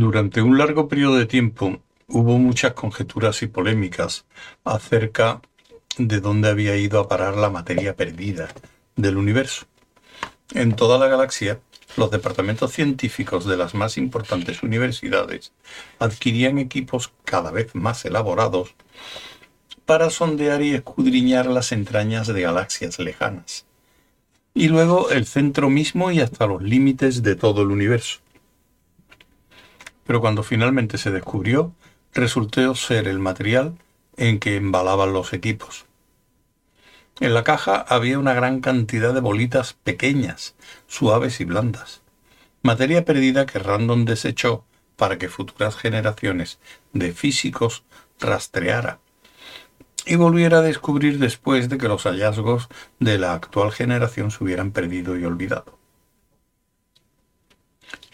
Durante 0.00 0.42
un 0.42 0.58
largo 0.58 0.88
periodo 0.88 1.14
de 1.18 1.26
tiempo 1.26 1.80
hubo 2.08 2.36
muchas 2.36 2.72
conjeturas 2.72 3.42
y 3.42 3.46
polémicas 3.46 4.24
acerca 4.64 5.40
de 5.96 6.20
dónde 6.20 6.48
había 6.48 6.76
ido 6.76 6.98
a 6.98 7.06
parar 7.06 7.36
la 7.36 7.48
materia 7.48 7.94
perdida 7.94 8.48
del 8.96 9.16
universo. 9.16 9.66
En 10.52 10.74
toda 10.74 10.98
la 10.98 11.06
galaxia, 11.06 11.60
los 11.96 12.10
departamentos 12.10 12.72
científicos 12.72 13.46
de 13.46 13.56
las 13.56 13.76
más 13.76 13.96
importantes 13.96 14.64
universidades 14.64 15.52
adquirían 16.00 16.58
equipos 16.58 17.12
cada 17.24 17.52
vez 17.52 17.72
más 17.76 18.04
elaborados 18.04 18.74
para 19.86 20.10
sondear 20.10 20.60
y 20.62 20.74
escudriñar 20.74 21.46
las 21.46 21.70
entrañas 21.70 22.26
de 22.26 22.40
galaxias 22.40 22.98
lejanas, 22.98 23.64
y 24.54 24.66
luego 24.66 25.10
el 25.10 25.24
centro 25.24 25.70
mismo 25.70 26.10
y 26.10 26.18
hasta 26.18 26.48
los 26.48 26.64
límites 26.64 27.22
de 27.22 27.36
todo 27.36 27.62
el 27.62 27.68
universo. 27.70 28.23
Pero 30.06 30.20
cuando 30.20 30.42
finalmente 30.42 30.98
se 30.98 31.10
descubrió, 31.10 31.72
resultó 32.12 32.74
ser 32.74 33.08
el 33.08 33.18
material 33.18 33.74
en 34.16 34.38
que 34.38 34.56
embalaban 34.56 35.12
los 35.12 35.32
equipos. 35.32 35.86
En 37.20 37.34
la 37.34 37.44
caja 37.44 37.84
había 37.88 38.18
una 38.18 38.34
gran 38.34 38.60
cantidad 38.60 39.14
de 39.14 39.20
bolitas 39.20 39.74
pequeñas, 39.74 40.54
suaves 40.88 41.40
y 41.40 41.44
blandas, 41.44 42.02
materia 42.62 43.04
perdida 43.04 43.46
que 43.46 43.58
Random 43.58 44.04
desechó 44.04 44.64
para 44.96 45.18
que 45.18 45.28
futuras 45.28 45.76
generaciones 45.76 46.58
de 46.92 47.12
físicos 47.12 47.84
rastreara 48.20 48.98
y 50.06 50.16
volviera 50.16 50.58
a 50.58 50.62
descubrir 50.62 51.18
después 51.18 51.68
de 51.68 51.78
que 51.78 51.88
los 51.88 52.04
hallazgos 52.04 52.68
de 52.98 53.18
la 53.18 53.32
actual 53.32 53.72
generación 53.72 54.30
se 54.30 54.44
hubieran 54.44 54.70
perdido 54.70 55.16
y 55.16 55.24
olvidado. 55.24 55.78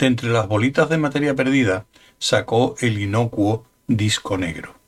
De 0.00 0.06
entre 0.06 0.30
las 0.30 0.48
bolitas 0.48 0.88
de 0.88 0.98
materia 0.98 1.36
perdida 1.36 1.86
sacó 2.18 2.74
el 2.80 2.98
inocuo 2.98 3.64
disco 3.86 4.36
negro 4.36 4.80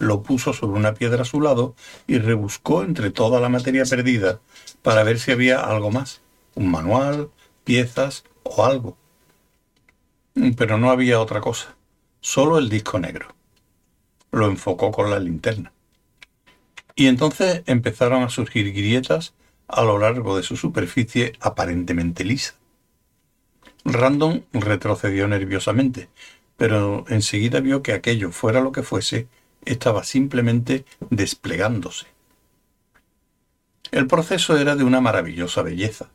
lo 0.00 0.22
puso 0.22 0.52
sobre 0.52 0.78
una 0.78 0.94
piedra 0.94 1.22
a 1.22 1.26
su 1.26 1.40
lado 1.40 1.76
y 2.06 2.18
rebuscó 2.18 2.82
entre 2.82 3.10
toda 3.10 3.38
la 3.38 3.50
materia 3.50 3.84
perdida 3.84 4.40
para 4.82 5.04
ver 5.04 5.20
si 5.20 5.30
había 5.30 5.60
algo 5.60 5.90
más, 5.90 6.22
un 6.54 6.70
manual, 6.70 7.30
piezas 7.64 8.24
o 8.42 8.64
algo. 8.64 8.96
Pero 10.56 10.78
no 10.78 10.90
había 10.90 11.20
otra 11.20 11.40
cosa, 11.40 11.76
solo 12.20 12.58
el 12.58 12.70
disco 12.70 12.98
negro. 12.98 13.34
Lo 14.32 14.46
enfocó 14.46 14.90
con 14.90 15.10
la 15.10 15.18
linterna. 15.18 15.72
Y 16.94 17.06
entonces 17.06 17.62
empezaron 17.66 18.22
a 18.22 18.30
surgir 18.30 18.72
grietas 18.72 19.34
a 19.68 19.82
lo 19.82 19.98
largo 19.98 20.36
de 20.36 20.42
su 20.42 20.56
superficie 20.56 21.34
aparentemente 21.40 22.24
lisa. 22.24 22.54
Random 23.84 24.42
retrocedió 24.52 25.26
nerviosamente, 25.28 26.08
pero 26.56 27.04
enseguida 27.08 27.60
vio 27.60 27.82
que 27.82 27.92
aquello 27.92 28.32
fuera 28.32 28.60
lo 28.60 28.72
que 28.72 28.82
fuese, 28.82 29.28
estaba 29.64 30.04
simplemente 30.04 30.84
desplegándose. 31.10 32.06
El 33.90 34.06
proceso 34.06 34.56
era 34.56 34.76
de 34.76 34.84
una 34.84 35.00
maravillosa 35.00 35.62
belleza, 35.62 36.10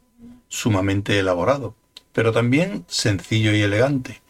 sumamente 0.47 1.19
elaborado, 1.19 1.75
pero 2.13 2.31
también 2.31 2.85
sencillo 2.87 3.53
y 3.53 3.61
elegante. 3.61 4.21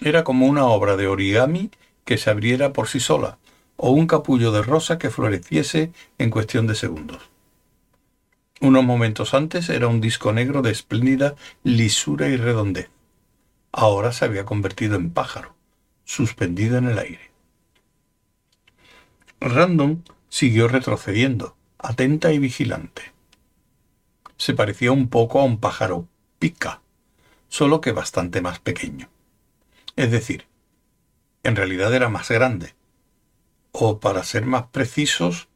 Era 0.00 0.22
como 0.22 0.46
una 0.46 0.66
obra 0.66 0.96
de 0.96 1.08
origami 1.08 1.70
que 2.04 2.18
se 2.18 2.30
abriera 2.30 2.72
por 2.72 2.88
sí 2.88 3.00
sola, 3.00 3.38
o 3.76 3.90
un 3.90 4.06
capullo 4.06 4.52
de 4.52 4.62
rosa 4.62 4.98
que 4.98 5.10
floreciese 5.10 5.92
en 6.18 6.30
cuestión 6.30 6.66
de 6.66 6.74
segundos. 6.74 7.30
Unos 8.60 8.84
momentos 8.84 9.34
antes 9.34 9.68
era 9.68 9.86
un 9.86 10.00
disco 10.00 10.32
negro 10.32 10.62
de 10.62 10.72
espléndida 10.72 11.36
lisura 11.62 12.28
y 12.28 12.36
redondez. 12.36 12.90
Ahora 13.70 14.12
se 14.12 14.24
había 14.24 14.44
convertido 14.44 14.96
en 14.96 15.10
pájaro, 15.10 15.54
suspendido 16.04 16.78
en 16.78 16.86
el 16.86 16.98
aire. 16.98 17.30
Random 19.40 20.02
siguió 20.28 20.66
retrocediendo, 20.66 21.56
atenta 21.78 22.32
y 22.32 22.40
vigilante. 22.40 23.12
Se 24.36 24.54
parecía 24.54 24.90
un 24.90 25.08
poco 25.08 25.40
a 25.40 25.44
un 25.44 25.58
pájaro 25.58 26.08
pica, 26.40 26.82
solo 27.48 27.80
que 27.80 27.92
bastante 27.92 28.40
más 28.40 28.58
pequeño. 28.58 29.08
Es 29.94 30.10
decir, 30.10 30.46
en 31.44 31.54
realidad 31.54 31.94
era 31.94 32.08
más 32.08 32.28
grande, 32.28 32.74
o 33.70 34.00
para 34.00 34.24
ser 34.24 34.44
más 34.46 34.66
precisos, 34.66 35.48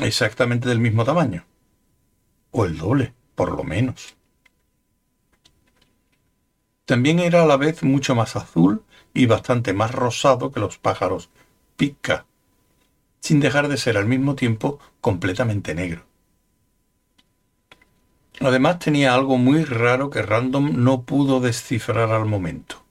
exactamente 0.00 0.68
del 0.68 0.80
mismo 0.80 1.04
tamaño, 1.04 1.44
o 2.58 2.64
el 2.64 2.76
doble, 2.76 3.14
por 3.36 3.52
lo 3.52 3.62
menos. 3.62 4.16
También 6.84 7.20
era 7.20 7.42
a 7.42 7.46
la 7.46 7.56
vez 7.56 7.84
mucho 7.84 8.14
más 8.16 8.34
azul 8.34 8.82
y 9.14 9.26
bastante 9.26 9.72
más 9.72 9.94
rosado 9.94 10.50
que 10.50 10.58
los 10.58 10.78
pájaros 10.78 11.30
pica 11.76 12.26
sin 13.20 13.40
dejar 13.40 13.68
de 13.68 13.76
ser 13.76 13.96
al 13.96 14.06
mismo 14.06 14.34
tiempo 14.34 14.78
completamente 15.00 15.74
negro. 15.74 16.04
Además 18.40 18.78
tenía 18.78 19.14
algo 19.14 19.36
muy 19.36 19.64
raro 19.64 20.10
que 20.10 20.22
Random 20.22 20.82
no 20.82 21.02
pudo 21.02 21.40
descifrar 21.40 22.10
al 22.10 22.24
momento. 22.24 22.82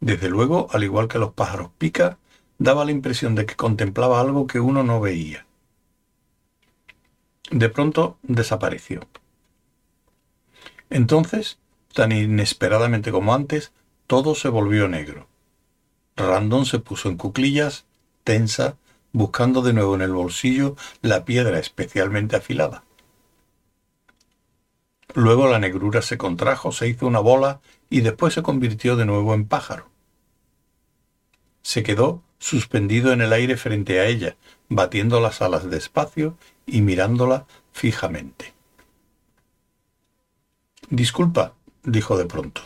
Desde 0.00 0.28
luego, 0.28 0.68
al 0.72 0.84
igual 0.84 1.08
que 1.08 1.18
los 1.18 1.32
pájaros 1.32 1.70
pica, 1.78 2.18
daba 2.58 2.84
la 2.84 2.90
impresión 2.90 3.34
de 3.34 3.46
que 3.46 3.56
contemplaba 3.56 4.20
algo 4.20 4.46
que 4.46 4.60
uno 4.60 4.82
no 4.82 5.00
veía. 5.00 5.46
De 7.50 7.68
pronto 7.68 8.18
desapareció. 8.22 9.00
Entonces, 10.90 11.58
tan 11.92 12.12
inesperadamente 12.12 13.12
como 13.12 13.34
antes, 13.34 13.72
todo 14.06 14.34
se 14.34 14.48
volvió 14.48 14.88
negro. 14.88 15.28
Random 16.16 16.64
se 16.64 16.78
puso 16.78 17.08
en 17.08 17.16
cuclillas 17.16 17.86
tensa, 18.24 18.76
buscando 19.12 19.62
de 19.62 19.74
nuevo 19.74 19.94
en 19.94 20.00
el 20.00 20.12
bolsillo 20.12 20.76
la 21.02 21.24
piedra 21.24 21.58
especialmente 21.58 22.36
afilada. 22.36 22.84
Luego 25.14 25.46
la 25.46 25.60
negrura 25.60 26.02
se 26.02 26.18
contrajo, 26.18 26.72
se 26.72 26.88
hizo 26.88 27.06
una 27.06 27.20
bola 27.20 27.60
y 27.88 28.00
después 28.00 28.34
se 28.34 28.42
convirtió 28.42 28.96
de 28.96 29.04
nuevo 29.04 29.34
en 29.34 29.46
pájaro. 29.46 29.88
Se 31.62 31.84
quedó 31.84 32.22
suspendido 32.44 33.10
en 33.12 33.22
el 33.22 33.32
aire 33.32 33.56
frente 33.56 34.00
a 34.00 34.04
ella, 34.04 34.36
batiendo 34.68 35.18
las 35.18 35.40
alas 35.40 35.70
despacio 35.70 36.36
y 36.66 36.82
mirándola 36.82 37.46
fijamente. 37.72 38.52
Disculpa, 40.90 41.54
dijo 41.84 42.18
de 42.18 42.26
pronto. 42.26 42.60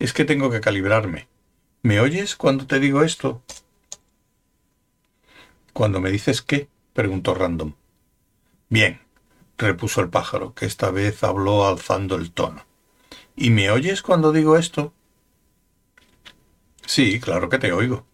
Es 0.00 0.12
que 0.12 0.24
tengo 0.24 0.50
que 0.50 0.60
calibrarme. 0.60 1.28
¿Me 1.82 2.00
oyes 2.00 2.34
cuando 2.34 2.66
te 2.66 2.80
digo 2.80 3.04
esto? 3.04 3.42
Cuando 5.72 6.00
me 6.00 6.10
dices 6.10 6.42
qué, 6.42 6.68
preguntó 6.92 7.32
Random. 7.32 7.74
Bien, 8.68 9.02
repuso 9.56 10.00
el 10.00 10.08
pájaro, 10.08 10.52
que 10.52 10.66
esta 10.66 10.90
vez 10.90 11.22
habló 11.22 11.68
alzando 11.68 12.16
el 12.16 12.32
tono. 12.32 12.66
¿Y 13.36 13.50
me 13.50 13.70
oyes 13.70 14.02
cuando 14.02 14.32
digo 14.32 14.56
esto? 14.56 14.92
Sí, 16.84 17.20
claro 17.20 17.48
que 17.48 17.60
te 17.60 17.70
oigo. 17.70 18.04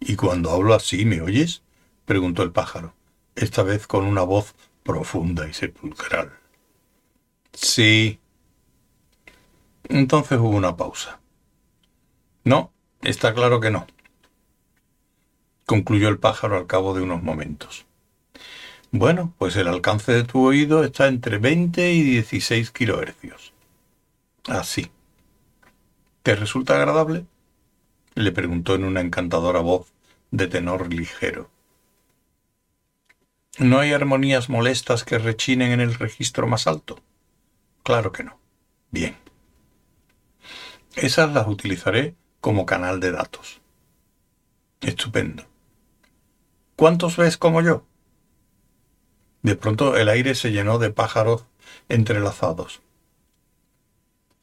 ¿Y 0.00 0.16
cuando 0.16 0.50
hablo 0.50 0.74
así, 0.74 1.04
me 1.04 1.20
oyes? 1.20 1.62
preguntó 2.04 2.42
el 2.42 2.52
pájaro, 2.52 2.94
esta 3.34 3.62
vez 3.62 3.86
con 3.86 4.04
una 4.04 4.22
voz 4.22 4.54
profunda 4.82 5.48
y 5.48 5.54
sepulcral. 5.54 6.32
Sí. 7.52 8.20
Entonces 9.88 10.38
hubo 10.38 10.50
una 10.50 10.76
pausa. 10.76 11.20
No, 12.44 12.72
está 13.02 13.32
claro 13.32 13.60
que 13.60 13.70
no 13.70 13.86
concluyó 15.66 16.08
el 16.08 16.18
pájaro 16.18 16.56
al 16.56 16.66
cabo 16.66 16.94
de 16.94 17.02
unos 17.02 17.22
momentos. 17.22 17.86
Bueno, 18.90 19.34
pues 19.38 19.56
el 19.56 19.68
alcance 19.68 20.12
de 20.12 20.24
tu 20.24 20.46
oído 20.46 20.84
está 20.84 21.08
entre 21.08 21.38
20 21.38 21.92
y 21.92 22.02
16 22.02 22.70
kilohercios. 22.70 23.52
Así. 24.46 24.90
¿Te 26.22 26.36
resulta 26.36 26.76
agradable? 26.76 27.26
Le 28.14 28.32
preguntó 28.32 28.74
en 28.74 28.84
una 28.84 29.00
encantadora 29.00 29.60
voz 29.60 29.92
de 30.30 30.46
tenor 30.46 30.92
ligero. 30.92 31.50
¿No 33.58 33.78
hay 33.78 33.92
armonías 33.92 34.48
molestas 34.48 35.04
que 35.04 35.18
rechinen 35.18 35.72
en 35.72 35.80
el 35.80 35.94
registro 35.94 36.46
más 36.46 36.66
alto? 36.66 37.00
Claro 37.84 38.10
que 38.12 38.24
no. 38.24 38.38
Bien. 38.90 39.16
Esas 40.96 41.32
las 41.32 41.46
utilizaré 41.46 42.14
como 42.40 42.66
canal 42.66 43.00
de 43.00 43.12
datos. 43.12 43.60
Estupendo. 44.80 45.44
¿Cuántos 46.76 47.16
ves 47.16 47.36
como 47.36 47.62
yo? 47.62 47.86
De 49.42 49.56
pronto 49.56 49.96
el 49.96 50.08
aire 50.08 50.34
se 50.34 50.50
llenó 50.50 50.78
de 50.78 50.90
pájaros 50.90 51.46
entrelazados. 51.88 52.80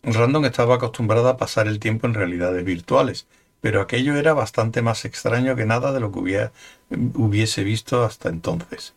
Random 0.03 0.45
estaba 0.45 0.75
acostumbrada 0.75 1.31
a 1.31 1.37
pasar 1.37 1.67
el 1.67 1.79
tiempo 1.79 2.07
en 2.07 2.13
realidades 2.13 2.63
virtuales, 2.63 3.27
pero 3.61 3.79
aquello 3.79 4.15
era 4.15 4.33
bastante 4.33 4.81
más 4.81 5.05
extraño 5.05 5.55
que 5.55 5.65
nada 5.65 5.91
de 5.91 5.99
lo 5.99 6.11
que 6.11 6.49
hubiese 6.89 7.63
visto 7.63 8.03
hasta 8.03 8.29
entonces. 8.29 8.95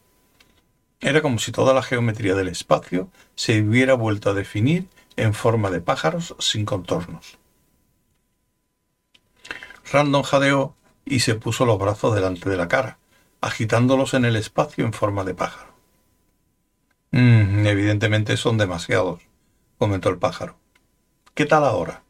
Era 1.01 1.21
como 1.21 1.39
si 1.39 1.53
toda 1.53 1.75
la 1.75 1.83
geometría 1.83 2.35
del 2.35 2.49
espacio 2.49 3.11
se 3.35 3.61
hubiera 3.61 3.95
vuelto 3.95 4.31
a 4.31 4.35
definir 4.35 4.89
en 5.17 5.35
forma 5.35 5.71
de 5.71 5.83
pájaros 5.83 6.35
sin 6.39 6.65
contornos. 6.65 7.39
Random 9.93 10.23
jadeó 10.23 10.75
y 11.05 11.21
se 11.21 11.35
puso 11.35 11.67
los 11.67 11.79
brazos 11.79 12.15
delante 12.15 12.49
de 12.49 12.57
la 12.57 12.69
cara, 12.69 12.97
agitándolos 13.43 14.15
en 14.15 14.25
el 14.25 14.37
espacio 14.37 14.87
en 14.87 14.95
forma 14.95 15.25
de 15.25 15.35
pájaro. 15.35 15.75
Mm, 17.11 17.67
evidentemente 17.67 18.39
son 18.39 18.57
demasiados, 18.57 19.21
comentó 19.79 20.09
el 20.09 20.19
pájaro. 20.19 20.57
¿Qué 21.35 21.45
tal 21.45 21.65
ahora? 21.65 22.04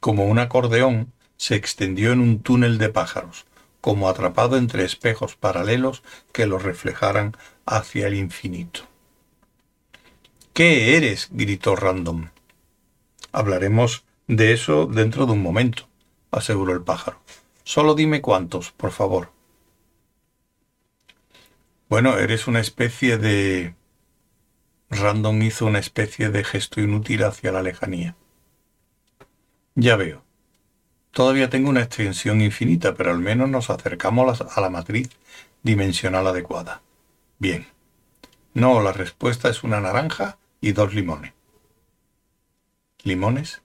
Como 0.00 0.24
un 0.24 0.38
acordeón, 0.38 1.12
se 1.36 1.54
extendió 1.54 2.12
en 2.12 2.20
un 2.20 2.40
túnel 2.40 2.78
de 2.78 2.88
pájaros, 2.88 3.46
como 3.80 4.08
atrapado 4.08 4.56
entre 4.56 4.84
espejos 4.84 5.36
paralelos 5.36 6.02
que 6.32 6.46
lo 6.46 6.58
reflejaran 6.58 7.36
hacia 7.66 8.06
el 8.06 8.14
infinito. 8.14 8.80
¿Qué 10.52 10.96
eres? 10.96 11.28
gritó 11.30 11.76
Random. 11.76 12.28
Hablaremos 13.32 14.04
de 14.26 14.52
eso 14.52 14.86
dentro 14.86 15.26
de 15.26 15.32
un 15.32 15.42
momento, 15.42 15.88
aseguró 16.30 16.72
el 16.72 16.82
pájaro. 16.82 17.20
Solo 17.64 17.94
dime 17.94 18.20
cuántos, 18.20 18.72
por 18.72 18.90
favor. 18.90 19.30
Bueno, 21.88 22.18
eres 22.18 22.46
una 22.46 22.60
especie 22.60 23.16
de... 23.16 23.74
Random 24.90 25.40
hizo 25.42 25.66
una 25.66 25.78
especie 25.78 26.30
de 26.30 26.44
gesto 26.44 26.80
inútil 26.80 27.24
hacia 27.24 27.52
la 27.52 27.62
lejanía. 27.62 28.16
Ya 29.74 29.96
veo. 29.96 30.22
Todavía 31.12 31.50
tengo 31.50 31.70
una 31.70 31.82
extensión 31.82 32.40
infinita, 32.40 32.94
pero 32.94 33.10
al 33.10 33.18
menos 33.18 33.48
nos 33.48 33.70
acercamos 33.70 34.40
a 34.40 34.60
la 34.60 34.70
matriz 34.70 35.10
dimensional 35.62 36.26
adecuada. 36.26 36.82
Bien. 37.38 37.66
No, 38.54 38.80
la 38.82 38.92
respuesta 38.92 39.48
es 39.48 39.62
una 39.62 39.80
naranja 39.80 40.38
y 40.60 40.72
dos 40.72 40.94
limones. 40.94 41.32
¿Limones? 43.02 43.62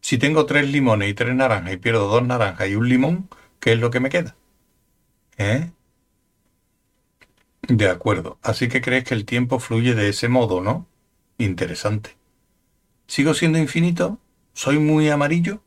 Si 0.00 0.18
tengo 0.18 0.44
tres 0.46 0.68
limones 0.70 1.10
y 1.10 1.14
tres 1.14 1.34
naranjas 1.34 1.72
y 1.72 1.76
pierdo 1.78 2.08
dos 2.08 2.26
naranjas 2.26 2.68
y 2.68 2.76
un 2.76 2.88
limón, 2.88 3.28
¿qué 3.60 3.72
es 3.72 3.78
lo 3.78 3.90
que 3.90 4.00
me 4.00 4.10
queda? 4.10 4.36
¿Eh? 5.38 5.70
De 7.62 7.88
acuerdo. 7.88 8.38
Así 8.42 8.68
que 8.68 8.80
crees 8.82 9.04
que 9.04 9.14
el 9.14 9.24
tiempo 9.24 9.58
fluye 9.58 9.94
de 9.94 10.08
ese 10.08 10.28
modo, 10.28 10.60
¿no? 10.60 10.86
Interesante. 11.38 12.16
¿Sigo 13.06 13.34
siendo 13.34 13.58
infinito? 13.58 14.18
¿Soy 14.54 14.78
muy 14.78 15.10
amarillo? 15.10 15.60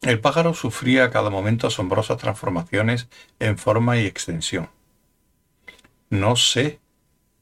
El 0.00 0.20
pájaro 0.20 0.54
sufría 0.54 1.04
a 1.04 1.10
cada 1.10 1.28
momento 1.28 1.66
asombrosas 1.66 2.18
transformaciones 2.18 3.08
en 3.40 3.58
forma 3.58 3.98
y 3.98 4.06
extensión. 4.06 4.70
No 6.08 6.36
sé, 6.36 6.78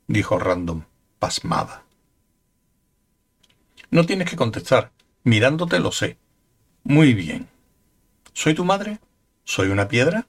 dijo 0.07 0.39
Random, 0.39 0.85
pasmada. 1.19 1.85
No 3.91 4.07
tienes 4.07 4.29
que 4.29 4.37
contestar. 4.37 4.91
Mirándote 5.23 5.79
lo 5.81 5.93
sé. 5.93 6.17
Muy 6.83 7.13
bien. 7.13 7.49
¿Soy 8.33 8.55
tu 8.55 8.65
madre? 8.65 8.99
¿Soy 9.45 9.69
una 9.69 9.89
piedra? 9.89 10.27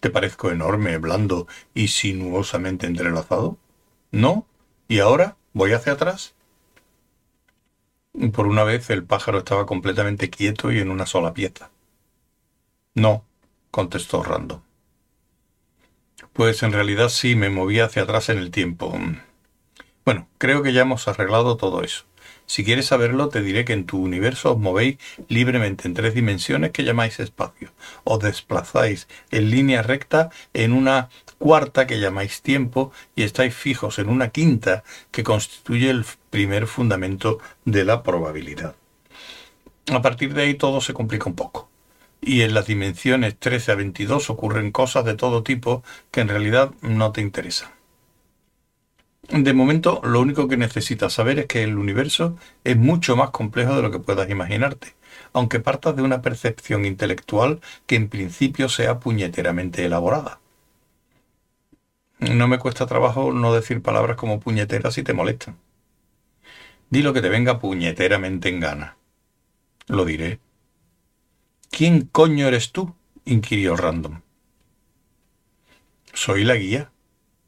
¿Te 0.00 0.10
parezco 0.10 0.50
enorme, 0.50 0.98
blando 0.98 1.46
y 1.74 1.88
sinuosamente 1.88 2.86
entrelazado? 2.86 3.56
¿No? 4.10 4.46
¿Y 4.86 4.98
ahora 4.98 5.36
voy 5.54 5.72
hacia 5.72 5.94
atrás? 5.94 6.34
Por 8.32 8.46
una 8.46 8.64
vez 8.64 8.90
el 8.90 9.04
pájaro 9.04 9.38
estaba 9.38 9.66
completamente 9.66 10.30
quieto 10.30 10.70
y 10.70 10.78
en 10.78 10.90
una 10.90 11.06
sola 11.06 11.32
pieza. 11.32 11.70
No, 12.94 13.24
contestó 13.70 14.22
Random. 14.22 14.60
Pues 16.32 16.62
en 16.62 16.72
realidad 16.72 17.08
sí 17.08 17.34
me 17.34 17.50
moví 17.50 17.80
hacia 17.80 18.02
atrás 18.02 18.28
en 18.28 18.38
el 18.38 18.50
tiempo. 18.50 18.94
Bueno, 20.04 20.28
creo 20.38 20.62
que 20.62 20.72
ya 20.72 20.82
hemos 20.82 21.08
arreglado 21.08 21.56
todo 21.56 21.82
eso. 21.82 22.04
Si 22.46 22.64
quieres 22.64 22.86
saberlo, 22.86 23.28
te 23.28 23.42
diré 23.42 23.64
que 23.64 23.72
en 23.72 23.86
tu 23.86 23.98
universo 23.98 24.52
os 24.52 24.58
movéis 24.58 24.98
libremente 25.28 25.88
en 25.88 25.94
tres 25.94 26.14
dimensiones 26.14 26.70
que 26.70 26.84
llamáis 26.84 27.18
espacio. 27.20 27.72
Os 28.04 28.20
desplazáis 28.20 29.08
en 29.30 29.50
línea 29.50 29.82
recta 29.82 30.30
en 30.52 30.72
una 30.72 31.08
cuarta 31.38 31.86
que 31.86 31.98
llamáis 31.98 32.42
tiempo 32.42 32.92
y 33.16 33.22
estáis 33.22 33.54
fijos 33.54 33.98
en 33.98 34.08
una 34.08 34.28
quinta 34.28 34.84
que 35.10 35.24
constituye 35.24 35.90
el 35.90 36.04
primer 36.30 36.66
fundamento 36.66 37.38
de 37.64 37.84
la 37.84 38.02
probabilidad. 38.02 38.74
A 39.90 40.00
partir 40.00 40.34
de 40.34 40.42
ahí 40.42 40.54
todo 40.54 40.80
se 40.80 40.94
complica 40.94 41.28
un 41.28 41.34
poco. 41.34 41.68
Y 42.20 42.42
en 42.42 42.54
las 42.54 42.66
dimensiones 42.66 43.36
13 43.36 43.72
a 43.72 43.74
22 43.74 44.30
ocurren 44.30 44.70
cosas 44.70 45.04
de 45.04 45.14
todo 45.14 45.42
tipo 45.42 45.82
que 46.12 46.20
en 46.20 46.28
realidad 46.28 46.70
no 46.80 47.10
te 47.10 47.20
interesan. 47.20 47.70
De 49.28 49.52
momento, 49.54 50.00
lo 50.04 50.20
único 50.20 50.48
que 50.48 50.56
necesitas 50.56 51.12
saber 51.12 51.38
es 51.38 51.46
que 51.46 51.62
el 51.62 51.78
universo 51.78 52.36
es 52.64 52.76
mucho 52.76 53.16
más 53.16 53.30
complejo 53.30 53.74
de 53.76 53.82
lo 53.82 53.90
que 53.90 54.00
puedas 54.00 54.28
imaginarte, 54.28 54.94
aunque 55.32 55.60
partas 55.60 55.96
de 55.96 56.02
una 56.02 56.22
percepción 56.22 56.84
intelectual 56.84 57.60
que 57.86 57.96
en 57.96 58.08
principio 58.08 58.68
sea 58.68 58.98
puñeteramente 59.00 59.84
elaborada. 59.84 60.40
No 62.18 62.46
me 62.46 62.58
cuesta 62.58 62.86
trabajo 62.86 63.32
no 63.32 63.52
decir 63.52 63.82
palabras 63.82 64.16
como 64.16 64.38
puñetera 64.38 64.90
si 64.90 65.02
te 65.02 65.12
molestan. 65.12 65.56
Di 66.88 67.02
lo 67.02 67.12
que 67.12 67.22
te 67.22 67.28
venga 67.28 67.58
puñeteramente 67.58 68.48
en 68.48 68.60
gana. 68.60 68.96
Lo 69.88 70.04
diré. 70.04 70.38
¿Quién 71.70 72.02
coño 72.02 72.46
eres 72.46 72.70
tú? 72.70 72.94
inquirió 73.24 73.76
Random. 73.76 74.20
Soy 76.12 76.44
la 76.44 76.54
guía. 76.54 76.91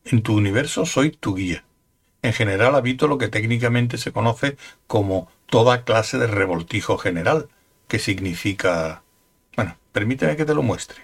En 0.05 0.23
tu 0.23 0.37
universo 0.37 0.85
soy 0.87 1.11
tu 1.11 1.35
guía. 1.35 1.65
En 2.23 2.33
general 2.33 2.75
habito 2.75 3.09
lo 3.09 3.19
que 3.19 3.29
técnicamente 3.29 3.99
se 3.99 4.13
conoce 4.13 4.57
como 4.87 5.29
toda 5.47 5.85
clase 5.85 6.19
de 6.19 6.27
revoltijo 6.27 6.99
general, 6.99 7.49
que 7.89 7.99
significa... 7.99 9.03
Bueno, 9.57 9.77
permíteme 9.93 10.37
que 10.37 10.45
te 10.45 10.55
lo 10.55 10.63
muestre. 10.63 11.03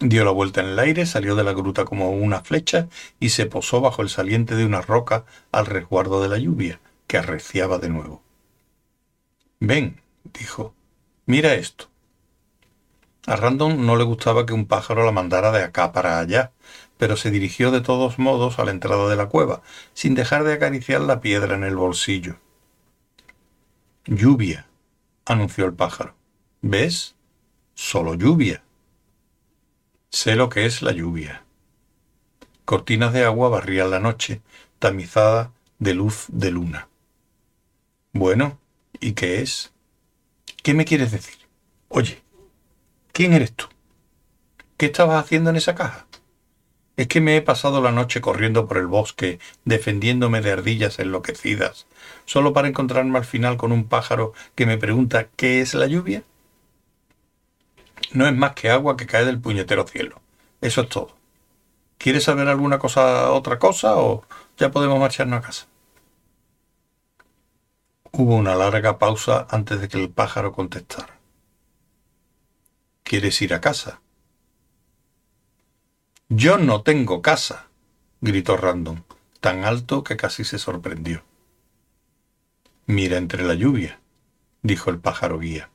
Dio 0.00 0.24
la 0.24 0.30
vuelta 0.30 0.60
en 0.60 0.68
el 0.68 0.78
aire, 0.78 1.06
salió 1.06 1.34
de 1.36 1.44
la 1.44 1.52
gruta 1.52 1.84
como 1.84 2.10
una 2.10 2.42
flecha 2.42 2.88
y 3.18 3.30
se 3.30 3.46
posó 3.46 3.80
bajo 3.80 4.02
el 4.02 4.08
saliente 4.08 4.54
de 4.54 4.66
una 4.66 4.82
roca 4.82 5.24
al 5.52 5.66
resguardo 5.66 6.22
de 6.22 6.28
la 6.28 6.38
lluvia, 6.38 6.80
que 7.06 7.16
arreciaba 7.16 7.78
de 7.78 7.88
nuevo. 7.88 8.22
Ven, 9.58 10.02
dijo, 10.24 10.74
mira 11.24 11.54
esto. 11.54 11.88
A 13.26 13.36
Random 13.36 13.86
no 13.86 13.96
le 13.96 14.04
gustaba 14.04 14.44
que 14.44 14.52
un 14.52 14.66
pájaro 14.66 15.04
la 15.04 15.12
mandara 15.12 15.50
de 15.50 15.62
acá 15.62 15.92
para 15.92 16.18
allá, 16.20 16.52
pero 16.98 17.16
se 17.16 17.30
dirigió 17.30 17.70
de 17.70 17.80
todos 17.80 18.18
modos 18.18 18.58
a 18.58 18.64
la 18.64 18.70
entrada 18.70 19.08
de 19.08 19.16
la 19.16 19.26
cueva, 19.26 19.62
sin 19.94 20.14
dejar 20.14 20.44
de 20.44 20.54
acariciar 20.54 21.00
la 21.00 21.20
piedra 21.20 21.54
en 21.54 21.64
el 21.64 21.76
bolsillo. 21.76 22.36
Lluvia, 24.04 24.66
anunció 25.24 25.66
el 25.66 25.74
pájaro. 25.74 26.14
¿Ves? 26.62 27.14
Solo 27.74 28.14
lluvia. 28.14 28.62
Sé 30.10 30.36
lo 30.36 30.48
que 30.48 30.64
es 30.64 30.82
la 30.82 30.92
lluvia. 30.92 31.44
Cortinas 32.64 33.12
de 33.12 33.24
agua 33.24 33.48
barrían 33.48 33.90
la 33.90 34.00
noche, 34.00 34.40
tamizada 34.78 35.52
de 35.78 35.94
luz 35.94 36.26
de 36.28 36.50
luna. 36.50 36.88
Bueno, 38.12 38.58
¿y 38.98 39.12
qué 39.12 39.42
es? 39.42 39.72
¿Qué 40.62 40.74
me 40.74 40.84
quieres 40.84 41.12
decir? 41.12 41.36
Oye, 41.88 42.22
¿Quién 43.16 43.32
eres 43.32 43.54
tú? 43.54 43.64
¿Qué 44.76 44.84
estabas 44.84 45.24
haciendo 45.24 45.48
en 45.48 45.56
esa 45.56 45.74
caja? 45.74 46.05
Es 46.96 47.08
que 47.08 47.20
me 47.20 47.36
he 47.36 47.42
pasado 47.42 47.82
la 47.82 47.92
noche 47.92 48.20
corriendo 48.20 48.66
por 48.66 48.78
el 48.78 48.86
bosque, 48.86 49.38
defendiéndome 49.64 50.40
de 50.40 50.52
ardillas 50.52 50.98
enloquecidas, 50.98 51.86
solo 52.24 52.52
para 52.52 52.68
encontrarme 52.68 53.18
al 53.18 53.24
final 53.24 53.56
con 53.58 53.72
un 53.72 53.86
pájaro 53.86 54.32
que 54.54 54.66
me 54.66 54.78
pregunta 54.78 55.28
¿qué 55.36 55.60
es 55.60 55.74
la 55.74 55.86
lluvia? 55.86 56.22
No 58.12 58.26
es 58.26 58.34
más 58.34 58.52
que 58.54 58.70
agua 58.70 58.96
que 58.96 59.06
cae 59.06 59.24
del 59.24 59.40
puñetero 59.40 59.86
cielo. 59.86 60.20
Eso 60.60 60.82
es 60.82 60.88
todo. 60.88 61.16
¿Quieres 61.98 62.24
saber 62.24 62.48
alguna 62.48 62.78
cosa, 62.78 63.32
otra 63.32 63.58
cosa, 63.58 63.96
o 63.98 64.24
ya 64.58 64.70
podemos 64.70 64.98
marcharnos 65.00 65.38
a 65.40 65.42
casa? 65.42 65.66
Hubo 68.10 68.34
una 68.34 68.56
larga 68.56 68.98
pausa 68.98 69.46
antes 69.48 69.80
de 69.80 69.88
que 69.88 70.02
el 70.02 70.10
pájaro 70.10 70.52
contestara. 70.52 71.20
¿Quieres 73.04 73.40
ir 73.40 73.54
a 73.54 73.60
casa? 73.62 74.00
Yo 76.28 76.58
no 76.58 76.82
tengo 76.82 77.22
casa, 77.22 77.68
gritó 78.20 78.56
Random, 78.56 79.02
tan 79.40 79.64
alto 79.64 80.04
que 80.04 80.16
casi 80.16 80.44
se 80.44 80.58
sorprendió. 80.58 81.22
Mira 82.86 83.16
entre 83.16 83.44
la 83.44 83.54
lluvia, 83.54 84.00
dijo 84.62 84.90
el 84.90 84.98
pájaro 84.98 85.38
guía. 85.38 85.70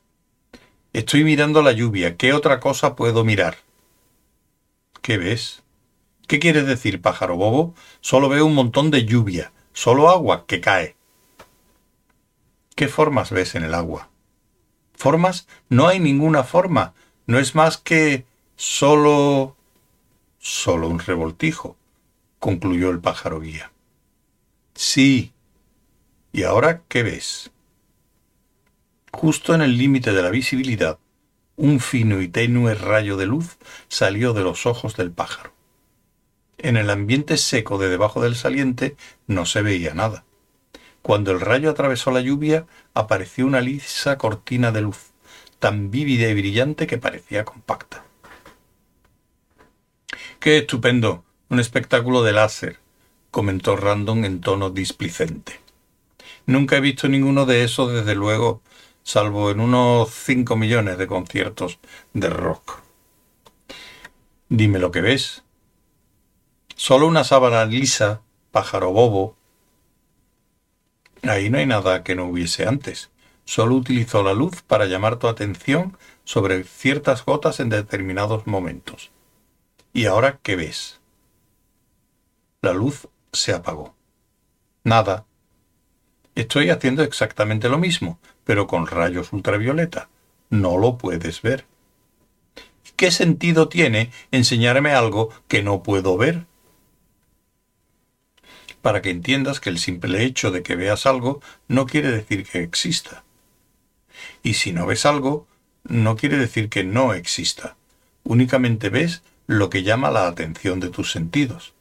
Estoy 0.92 1.24
mirando 1.24 1.62
la 1.62 1.72
lluvia. 1.72 2.16
¿Qué 2.16 2.32
otra 2.32 2.60
cosa 2.60 2.96
puedo 2.96 3.24
mirar? 3.24 3.56
¿Qué 5.00 5.18
ves? 5.18 5.62
¿Qué 6.28 6.38
quieres 6.38 6.66
decir, 6.66 7.00
pájaro 7.00 7.36
bobo? 7.36 7.74
Solo 8.00 8.28
veo 8.28 8.44
un 8.44 8.54
montón 8.54 8.90
de 8.90 9.04
lluvia, 9.04 9.52
solo 9.72 10.10
agua 10.10 10.44
que 10.46 10.60
cae. 10.60 10.96
¿Qué 12.74 12.88
formas 12.88 13.30
ves 13.30 13.54
en 13.54 13.64
el 13.64 13.74
agua? 13.74 14.10
¿Formas? 14.94 15.46
No 15.68 15.88
hay 15.88 15.98
ninguna 15.98 16.44
forma 16.44 16.94
no 17.26 17.38
es 17.38 17.54
más 17.54 17.78
que 17.78 18.26
solo... 18.56 19.56
solo 20.42 20.88
un 20.88 20.98
revoltijo, 20.98 21.76
concluyó 22.40 22.90
el 22.90 22.98
pájaro 22.98 23.40
guía. 23.40 23.70
Sí. 24.74 25.32
¿Y 26.32 26.42
ahora 26.42 26.82
qué 26.88 27.04
ves? 27.04 27.52
Justo 29.12 29.54
en 29.54 29.62
el 29.62 29.78
límite 29.78 30.12
de 30.12 30.20
la 30.20 30.30
visibilidad, 30.30 30.98
un 31.56 31.78
fino 31.78 32.20
y 32.20 32.28
tenue 32.28 32.74
rayo 32.74 33.16
de 33.16 33.26
luz 33.26 33.58
salió 33.86 34.32
de 34.32 34.42
los 34.42 34.66
ojos 34.66 34.96
del 34.96 35.12
pájaro. 35.12 35.52
En 36.58 36.76
el 36.76 36.90
ambiente 36.90 37.36
seco 37.36 37.78
de 37.78 37.88
debajo 37.88 38.20
del 38.20 38.34
saliente 38.34 38.96
no 39.28 39.46
se 39.46 39.62
veía 39.62 39.94
nada. 39.94 40.24
Cuando 41.02 41.30
el 41.30 41.40
rayo 41.40 41.70
atravesó 41.70 42.10
la 42.10 42.20
lluvia, 42.20 42.66
apareció 42.94 43.46
una 43.46 43.60
lisa 43.60 44.18
cortina 44.18 44.72
de 44.72 44.82
luz, 44.82 45.12
tan 45.60 45.92
vívida 45.92 46.28
y 46.28 46.34
brillante 46.34 46.88
que 46.88 46.98
parecía 46.98 47.44
compacta. 47.44 48.04
¡Qué 50.42 50.58
estupendo! 50.58 51.22
Un 51.50 51.60
espectáculo 51.60 52.24
de 52.24 52.32
láser, 52.32 52.80
comentó 53.30 53.76
Random 53.76 54.24
en 54.24 54.40
tono 54.40 54.70
displicente. 54.70 55.60
Nunca 56.46 56.76
he 56.76 56.80
visto 56.80 57.08
ninguno 57.08 57.46
de 57.46 57.62
esos, 57.62 57.92
desde 57.92 58.16
luego, 58.16 58.60
salvo 59.04 59.52
en 59.52 59.60
unos 59.60 60.10
cinco 60.10 60.56
millones 60.56 60.98
de 60.98 61.06
conciertos 61.06 61.78
de 62.12 62.28
rock. 62.28 62.80
Dime 64.48 64.80
lo 64.80 64.90
que 64.90 65.00
ves. 65.00 65.44
Solo 66.74 67.06
una 67.06 67.22
sábana 67.22 67.64
lisa, 67.64 68.22
pájaro 68.50 68.90
bobo. 68.90 69.36
Ahí 71.22 71.50
no 71.50 71.58
hay 71.58 71.66
nada 71.66 72.02
que 72.02 72.16
no 72.16 72.24
hubiese 72.24 72.66
antes. 72.66 73.12
Solo 73.44 73.76
utilizó 73.76 74.24
la 74.24 74.34
luz 74.34 74.62
para 74.62 74.86
llamar 74.86 75.20
tu 75.20 75.28
atención 75.28 75.96
sobre 76.24 76.64
ciertas 76.64 77.24
gotas 77.24 77.60
en 77.60 77.68
determinados 77.68 78.48
momentos. 78.48 79.12
¿Y 79.92 80.06
ahora 80.06 80.38
qué 80.42 80.56
ves? 80.56 81.00
La 82.62 82.72
luz 82.72 83.08
se 83.32 83.52
apagó. 83.52 83.94
Nada. 84.84 85.26
Estoy 86.34 86.70
haciendo 86.70 87.02
exactamente 87.02 87.68
lo 87.68 87.78
mismo, 87.78 88.18
pero 88.44 88.66
con 88.66 88.86
rayos 88.86 89.32
ultravioleta. 89.32 90.08
No 90.48 90.78
lo 90.78 90.96
puedes 90.96 91.42
ver. 91.42 91.66
¿Qué 92.96 93.10
sentido 93.10 93.68
tiene 93.68 94.10
enseñarme 94.30 94.92
algo 94.92 95.30
que 95.48 95.62
no 95.62 95.82
puedo 95.82 96.16
ver? 96.16 96.46
Para 98.80 99.02
que 99.02 99.10
entiendas 99.10 99.60
que 99.60 99.70
el 99.70 99.78
simple 99.78 100.24
hecho 100.24 100.50
de 100.50 100.62
que 100.62 100.76
veas 100.76 101.04
algo 101.04 101.40
no 101.68 101.86
quiere 101.86 102.10
decir 102.10 102.46
que 102.46 102.62
exista. 102.62 103.24
Y 104.42 104.54
si 104.54 104.72
no 104.72 104.86
ves 104.86 105.04
algo, 105.04 105.46
no 105.84 106.16
quiere 106.16 106.38
decir 106.38 106.68
que 106.68 106.82
no 106.82 107.12
exista. 107.12 107.76
Únicamente 108.24 108.88
ves 108.88 109.22
lo 109.46 109.70
que 109.70 109.82
llama 109.82 110.10
la 110.10 110.26
atención 110.26 110.80
de 110.80 110.88
tus 110.88 111.12
sentidos. 111.12 111.74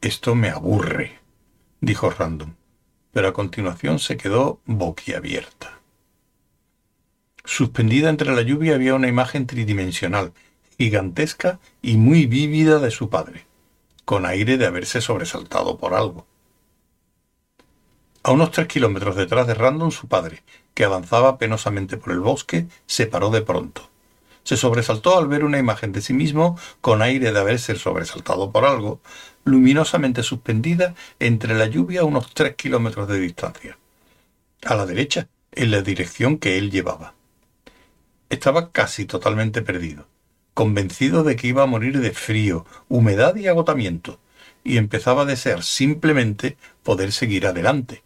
Esto 0.00 0.34
me 0.34 0.50
aburre, 0.50 1.18
dijo 1.80 2.10
Random 2.10 2.54
pero 3.16 3.28
a 3.28 3.32
continuación 3.32 3.98
se 3.98 4.18
quedó 4.18 4.60
boquiabierta. 4.66 5.80
Suspendida 7.46 8.10
entre 8.10 8.36
la 8.36 8.42
lluvia 8.42 8.74
había 8.74 8.94
una 8.94 9.08
imagen 9.08 9.46
tridimensional, 9.46 10.34
gigantesca 10.76 11.58
y 11.80 11.96
muy 11.96 12.26
vívida 12.26 12.78
de 12.78 12.90
su 12.90 13.08
padre, 13.08 13.46
con 14.04 14.26
aire 14.26 14.58
de 14.58 14.66
haberse 14.66 15.00
sobresaltado 15.00 15.78
por 15.78 15.94
algo. 15.94 16.26
A 18.22 18.32
unos 18.32 18.50
tres 18.50 18.66
kilómetros 18.66 19.16
detrás 19.16 19.46
de 19.46 19.54
Random, 19.54 19.90
su 19.90 20.08
padre, 20.08 20.42
que 20.74 20.84
avanzaba 20.84 21.38
penosamente 21.38 21.96
por 21.96 22.12
el 22.12 22.20
bosque, 22.20 22.66
se 22.84 23.06
paró 23.06 23.30
de 23.30 23.40
pronto. 23.40 23.88
Se 24.46 24.56
sobresaltó 24.56 25.18
al 25.18 25.26
ver 25.26 25.42
una 25.42 25.58
imagen 25.58 25.90
de 25.90 26.00
sí 26.00 26.12
mismo 26.12 26.56
con 26.80 27.02
aire 27.02 27.32
de 27.32 27.40
haberse 27.40 27.74
sobresaltado 27.74 28.52
por 28.52 28.64
algo, 28.64 29.00
luminosamente 29.44 30.22
suspendida 30.22 30.94
entre 31.18 31.56
la 31.56 31.66
lluvia 31.66 32.02
a 32.02 32.04
unos 32.04 32.32
tres 32.32 32.54
kilómetros 32.54 33.08
de 33.08 33.18
distancia. 33.18 33.76
A 34.64 34.76
la 34.76 34.86
derecha, 34.86 35.26
en 35.50 35.72
la 35.72 35.82
dirección 35.82 36.38
que 36.38 36.58
él 36.58 36.70
llevaba. 36.70 37.14
Estaba 38.30 38.70
casi 38.70 39.04
totalmente 39.04 39.62
perdido, 39.62 40.06
convencido 40.54 41.24
de 41.24 41.34
que 41.34 41.48
iba 41.48 41.64
a 41.64 41.66
morir 41.66 41.98
de 41.98 42.12
frío, 42.12 42.66
humedad 42.88 43.34
y 43.34 43.48
agotamiento, 43.48 44.20
y 44.62 44.76
empezaba 44.76 45.22
a 45.22 45.26
desear 45.26 45.64
simplemente 45.64 46.56
poder 46.84 47.10
seguir 47.10 47.48
adelante. 47.48 48.04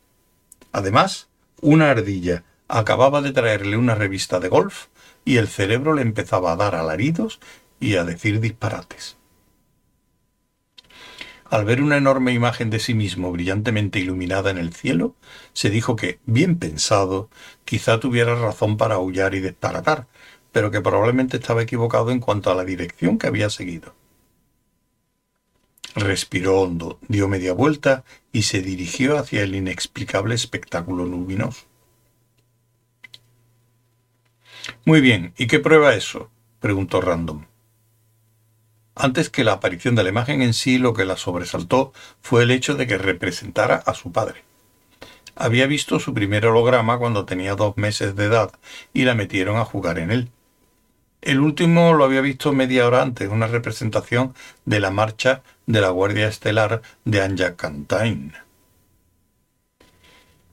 Además, 0.73 1.29
una 1.61 1.91
ardilla 1.91 2.45
acababa 2.67 3.21
de 3.21 3.33
traerle 3.33 3.77
una 3.77 3.95
revista 3.95 4.41
de 4.41 4.49
golf 4.49 4.87
y 5.31 5.37
el 5.37 5.47
cerebro 5.47 5.95
le 5.95 6.03
empezaba 6.03 6.51
a 6.51 6.57
dar 6.57 6.75
alaridos 6.75 7.39
y 7.79 7.95
a 7.95 8.03
decir 8.03 8.41
disparates. 8.41 9.17
Al 11.49 11.65
ver 11.65 11.81
una 11.81 11.99
enorme 11.99 12.33
imagen 12.33 12.69
de 12.69 12.81
sí 12.81 12.95
mismo 12.95 13.31
brillantemente 13.31 14.01
iluminada 14.01 14.51
en 14.51 14.59
el 14.59 14.75
cielo, 14.75 15.15
se 15.53 15.71
dijo 15.71 15.95
que, 15.95 16.19
bien 16.27 16.59
pensado, 16.59 17.31
quizá 17.65 18.01
tuviera 18.01 18.35
razón 18.35 18.77
para 18.77 18.97
aullar 18.97 19.37
y 19.37 19.41
disparatar, 19.41 20.09
pero 20.51 20.73
que 20.73 20.81
probablemente 20.81 21.37
estaba 21.37 21.63
equivocado 21.63 22.11
en 22.11 22.19
cuanto 22.19 22.51
a 22.51 22.57
la 22.57 22.65
dirección 22.65 23.17
que 23.17 23.29
había 23.29 23.51
seguido. 23.51 23.95
Respiró 25.95 26.61
hondo, 26.61 26.99
dio 27.07 27.29
media 27.29 27.53
vuelta 27.53 28.03
y 28.33 28.43
se 28.43 28.63
dirigió 28.63 29.17
hacia 29.17 29.45
el 29.45 29.55
inexplicable 29.55 30.35
espectáculo 30.35 31.05
luminoso. 31.05 31.70
Muy 34.85 35.01
bien, 35.01 35.35
¿y 35.37 35.47
qué 35.47 35.59
prueba 35.59 35.95
eso? 35.95 36.31
preguntó 36.61 37.01
Random. 37.01 37.47
Antes 38.95 39.31
que 39.31 39.45
la 39.45 39.53
aparición 39.53 39.95
de 39.95 40.03
la 40.03 40.11
imagen 40.11 40.43
en 40.43 40.53
sí, 40.53 40.79
lo 40.79 40.93
que 40.93 41.05
la 41.05 41.17
sobresaltó 41.17 41.93
fue 42.21 42.43
el 42.43 42.51
hecho 42.51 42.75
de 42.75 42.87
que 42.87 42.99
representara 42.99 43.77
a 43.77 43.95
su 43.95 44.13
padre. 44.13 44.45
Había 45.37 45.67
visto 45.67 46.01
su 46.01 46.13
primer 46.13 46.45
holograma 46.45 46.99
cuando 46.99 47.25
tenía 47.25 47.55
dos 47.55 47.77
meses 47.79 48.15
de 48.15 48.25
edad 48.25 48.53
y 48.93 49.05
la 49.05 49.15
metieron 49.15 49.57
a 49.57 49.65
jugar 49.65 49.99
en 49.99 50.11
él. 50.11 50.31
El 51.23 51.41
último 51.41 51.95
lo 51.95 52.05
había 52.05 52.21
visto 52.21 52.53
media 52.53 52.87
hora 52.87 53.03
antes, 53.03 53.29
una 53.29 53.47
representación 53.47 54.35
de 54.65 54.81
la 54.81 54.91
marcha 54.91 55.43
de 55.67 55.81
la 55.81 55.91
Guardia 55.91 56.29
Estelar 56.29 56.83
de 57.05 57.23
Anja 57.23 57.57
Cantain. 57.57 58.35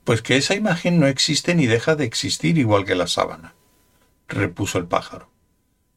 Pues 0.03 0.21
que 0.21 0.37
esa 0.37 0.55
imagen 0.55 0.99
no 0.99 1.07
existe 1.07 1.53
ni 1.55 1.67
deja 1.67 1.95
de 1.95 2.05
existir 2.05 2.57
igual 2.57 2.85
que 2.85 2.95
la 2.95 3.07
sábana, 3.07 3.55
repuso 4.27 4.77
el 4.77 4.87
pájaro 4.87 5.29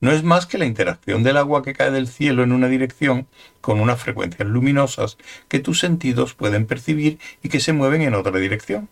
no 0.01 0.13
es 0.13 0.23
más 0.23 0.47
que 0.47 0.59
la 0.59 0.65
interacción 0.65 1.23
del 1.23 1.37
agua 1.37 1.63
que 1.63 1.75
cae 1.75 1.91
del 1.91 2.09
cielo 2.09 2.43
en 2.43 2.53
una 2.53 2.69
dirección 2.69 3.29
con 3.61 3.81
unas 3.81 4.01
frecuencias 4.01 4.49
luminosas 4.49 5.19
que 5.49 5.61
tus 5.61 5.79
sentidos 5.79 6.35
pueden 6.35 6.67
percibir 6.67 7.19
y 7.43 7.51
que 7.51 7.61
se 7.61 7.75
mueven 7.75 8.03
en 8.03 8.15
otra 8.15 8.39
dirección. 8.39 8.89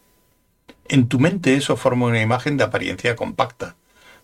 En 0.87 1.09
tu 1.09 1.19
mente 1.19 1.55
eso 1.55 1.77
forma 1.77 2.07
una 2.07 2.21
imagen 2.21 2.59
de 2.59 2.65
apariencia 2.65 3.17
compacta, 3.17 3.77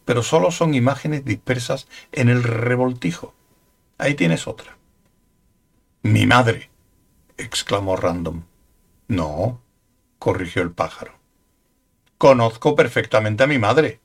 pero 0.04 0.22
solo 0.22 0.50
son 0.50 0.74
imágenes 0.74 1.24
dispersas 1.24 1.88
en 2.12 2.28
el 2.28 2.42
revoltijo. 2.42 3.34
Ahí 3.96 4.14
tienes 4.14 4.46
otra. 4.46 4.76
Mi 6.02 6.26
madre, 6.26 6.70
exclamó 7.38 7.96
Random. 7.96 8.42
No, 9.08 9.62
corrigió 10.18 10.60
el 10.60 10.72
pájaro. 10.72 11.14
Conozco 12.18 12.76
perfectamente 12.76 13.42
a 13.42 13.46
mi 13.46 13.58
madre, 13.58 14.00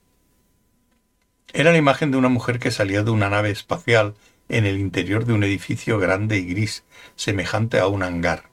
era 1.53 1.71
la 1.71 1.77
imagen 1.77 2.11
de 2.11 2.17
una 2.17 2.29
mujer 2.29 2.59
que 2.59 2.71
salía 2.71 3.03
de 3.03 3.11
una 3.11 3.29
nave 3.29 3.49
espacial 3.49 4.13
en 4.49 4.65
el 4.65 4.79
interior 4.79 5.25
de 5.25 5.33
un 5.33 5.43
edificio 5.43 5.99
grande 5.99 6.37
y 6.37 6.45
gris, 6.45 6.83
semejante 7.15 7.79
a 7.79 7.87
un 7.87 8.03
hangar. 8.03 8.49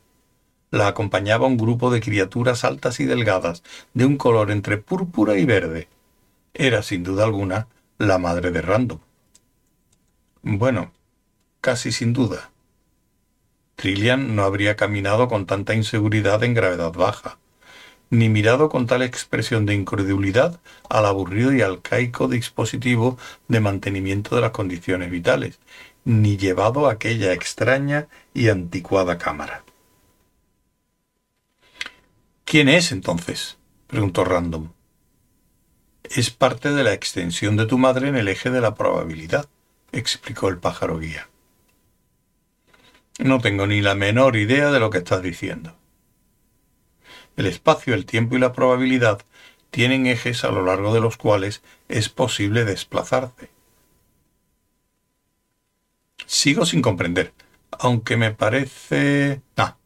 La 0.70 0.88
acompañaba 0.88 1.46
un 1.46 1.56
grupo 1.56 1.90
de 1.90 2.00
criaturas 2.00 2.64
altas 2.64 3.00
y 3.00 3.04
delgadas, 3.04 3.62
de 3.94 4.04
un 4.04 4.16
color 4.16 4.50
entre 4.50 4.78
púrpura 4.78 5.36
y 5.36 5.44
verde. 5.44 5.88
Era, 6.54 6.82
sin 6.82 7.02
duda 7.02 7.24
alguna, 7.24 7.68
la 7.98 8.18
madre 8.18 8.50
de 8.50 8.62
Random. 8.62 8.98
Bueno, 10.42 10.92
casi 11.60 11.92
sin 11.92 12.12
duda. 12.12 12.50
Trillian 13.76 14.34
no 14.34 14.44
habría 14.44 14.76
caminado 14.76 15.28
con 15.28 15.46
tanta 15.46 15.74
inseguridad 15.74 16.42
en 16.44 16.54
gravedad 16.54 16.92
baja 16.92 17.38
ni 18.10 18.28
mirado 18.28 18.68
con 18.68 18.86
tal 18.86 19.02
expresión 19.02 19.66
de 19.66 19.74
incredulidad 19.74 20.60
al 20.88 21.06
aburrido 21.06 21.52
y 21.52 21.62
arcaico 21.62 22.28
dispositivo 22.28 23.18
de 23.48 23.60
mantenimiento 23.60 24.34
de 24.34 24.42
las 24.42 24.52
condiciones 24.52 25.10
vitales, 25.10 25.58
ni 26.04 26.36
llevado 26.36 26.88
a 26.88 26.92
aquella 26.92 27.32
extraña 27.32 28.08
y 28.32 28.48
anticuada 28.48 29.18
cámara. 29.18 29.64
¿Quién 32.44 32.68
es 32.68 32.92
entonces? 32.92 33.58
preguntó 33.88 34.24
Random. 34.24 34.70
Es 36.04 36.30
parte 36.30 36.72
de 36.72 36.84
la 36.84 36.92
extensión 36.92 37.56
de 37.56 37.66
tu 37.66 37.76
madre 37.76 38.08
en 38.08 38.16
el 38.16 38.28
eje 38.28 38.50
de 38.50 38.60
la 38.60 38.76
probabilidad, 38.76 39.48
explicó 39.90 40.48
el 40.48 40.58
pájaro 40.58 41.00
guía. 41.00 41.28
No 43.18 43.40
tengo 43.40 43.66
ni 43.66 43.80
la 43.80 43.96
menor 43.96 44.36
idea 44.36 44.70
de 44.70 44.78
lo 44.78 44.90
que 44.90 44.98
estás 44.98 45.22
diciendo. 45.22 45.74
El 47.36 47.46
espacio, 47.46 47.94
el 47.94 48.06
tiempo 48.06 48.36
y 48.36 48.38
la 48.38 48.52
probabilidad 48.52 49.20
tienen 49.70 50.06
ejes 50.06 50.44
a 50.44 50.50
lo 50.50 50.64
largo 50.64 50.94
de 50.94 51.00
los 51.00 51.16
cuales 51.16 51.62
es 51.88 52.08
posible 52.08 52.64
desplazarse. 52.64 53.50
Sigo 56.24 56.64
sin 56.64 56.82
comprender, 56.82 57.34
aunque 57.70 58.16
me 58.16 58.32
parece... 58.32 59.42
Ah, 59.56 59.76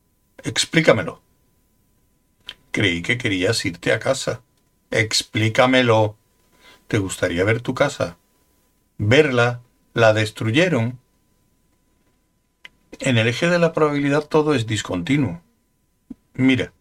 explícamelo. 0.42 1.20
Creí 2.70 3.02
que 3.02 3.18
querías 3.18 3.64
irte 3.64 3.92
a 3.92 3.98
casa. 3.98 4.42
Explícamelo. 4.90 6.16
¿Te 6.86 6.98
gustaría 6.98 7.44
ver 7.44 7.60
tu 7.60 7.74
casa? 7.74 8.16
Verla. 8.96 9.60
La 9.92 10.12
destruyeron. 10.12 11.00
En 13.00 13.18
el 13.18 13.26
eje 13.26 13.48
de 13.48 13.58
la 13.58 13.72
probabilidad 13.72 14.24
todo 14.26 14.54
es 14.54 14.66
discontinuo. 14.66 15.42
Mira, 16.34 16.72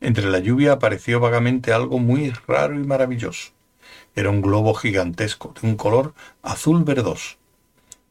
entre 0.00 0.30
la 0.30 0.38
lluvia 0.38 0.72
apareció 0.72 1.20
vagamente 1.20 1.72
algo 1.72 1.98
muy 1.98 2.30
raro 2.46 2.74
y 2.74 2.84
maravilloso. 2.84 3.52
Era 4.14 4.30
un 4.30 4.42
globo 4.42 4.74
gigantesco, 4.74 5.54
de 5.60 5.68
un 5.68 5.76
color 5.76 6.14
azul 6.42 6.84
verdoso, 6.84 7.36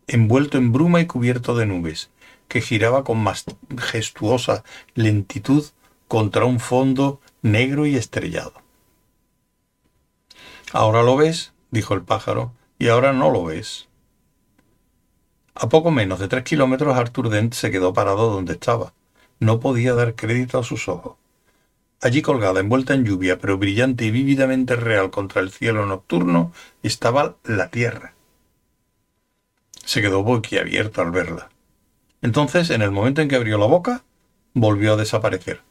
envuelto 0.07 0.57
en 0.57 0.71
bruma 0.71 1.01
y 1.01 1.07
cubierto 1.07 1.55
de 1.55 1.65
nubes, 1.65 2.09
que 2.47 2.61
giraba 2.61 3.03
con 3.03 3.23
majestuosa 3.23 4.63
lentitud 4.95 5.65
contra 6.07 6.45
un 6.45 6.59
fondo 6.59 7.21
negro 7.41 7.85
y 7.85 7.95
estrellado. 7.95 8.53
Ahora 10.71 11.03
lo 11.03 11.17
ves, 11.17 11.53
dijo 11.71 11.93
el 11.93 12.01
pájaro, 12.01 12.53
y 12.77 12.87
ahora 12.87 13.13
no 13.13 13.29
lo 13.29 13.43
ves. 13.43 13.87
A 15.55 15.67
poco 15.67 15.91
menos 15.91 16.19
de 16.19 16.27
tres 16.27 16.43
kilómetros 16.43 16.95
Arthur 16.95 17.29
Dent 17.29 17.53
se 17.53 17.69
quedó 17.69 17.93
parado 17.93 18.29
donde 18.29 18.53
estaba. 18.53 18.93
No 19.39 19.59
podía 19.59 19.93
dar 19.93 20.15
crédito 20.15 20.57
a 20.57 20.63
sus 20.63 20.87
ojos. 20.87 21.17
Allí 22.01 22.21
colgada, 22.21 22.61
envuelta 22.61 22.93
en 22.93 23.03
lluvia, 23.03 23.39
pero 23.39 23.57
brillante 23.57 24.05
y 24.05 24.11
vívidamente 24.11 24.75
real 24.77 25.11
contra 25.11 25.41
el 25.41 25.51
cielo 25.51 25.85
nocturno, 25.85 26.53
estaba 26.81 27.35
la 27.43 27.69
tierra. 27.69 28.13
Se 29.83 30.01
quedó 30.01 30.23
boquiabierto 30.23 31.01
al 31.01 31.11
verla. 31.11 31.49
Entonces, 32.21 32.69
en 32.69 32.81
el 32.81 32.91
momento 32.91 33.21
en 33.21 33.27
que 33.27 33.35
abrió 33.35 33.57
la 33.57 33.65
boca, 33.65 34.03
volvió 34.53 34.93
a 34.93 34.97
desaparecer. 34.97 35.61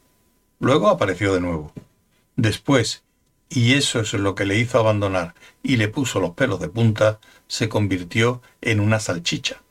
Luego 0.59 0.89
apareció 0.89 1.33
de 1.33 1.41
nuevo. 1.41 1.71
Después, 2.35 3.03
y 3.49 3.73
eso 3.73 4.01
es 4.01 4.13
lo 4.13 4.35
que 4.35 4.45
le 4.45 4.57
hizo 4.57 4.77
abandonar 4.77 5.33
y 5.63 5.77
le 5.77 5.87
puso 5.87 6.19
los 6.19 6.31
pelos 6.31 6.59
de 6.59 6.69
punta, 6.69 7.19
se 7.47 7.69
convirtió 7.69 8.41
en 8.61 8.79
una 8.79 8.99
salchicha. 8.99 9.61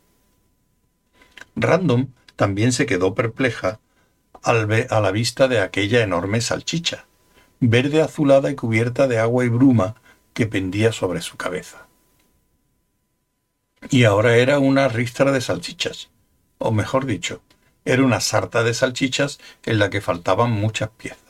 Random 1.54 2.08
también 2.34 2.72
se 2.72 2.86
quedó 2.86 3.14
perpleja 3.14 3.78
a 4.42 5.00
la 5.00 5.11
vista 5.11 5.49
de 5.49 5.61
aquella 5.61 6.02
enorme 6.02 6.40
salchicha, 6.40 7.06
verde 7.61 8.02
azulada 8.02 8.50
y 8.50 8.54
cubierta 8.54 9.08
de 9.08 9.18
agua 9.18 9.44
y 9.44 9.49
bruma 9.49 9.97
que 10.32 10.47
pendía 10.47 10.92
sobre 10.92 11.20
su 11.20 11.37
cabeza. 11.37 11.87
Y 13.90 14.04
ahora 14.04 14.37
era 14.37 14.58
una 14.58 14.88
ristra 14.88 15.32
de 15.32 15.40
salchichas, 15.40 16.11
o 16.58 16.73
mejor 16.73 17.06
dicho, 17.06 17.42
era 17.85 18.04
una 18.04 18.20
sarta 18.20 18.62
de 18.62 18.75
salchichas 18.75 19.38
en 19.64 19.78
la 19.78 19.90
que 19.90 20.00
faltaban 20.00 20.50
muchas 20.50 20.90
piezas. 20.90 21.23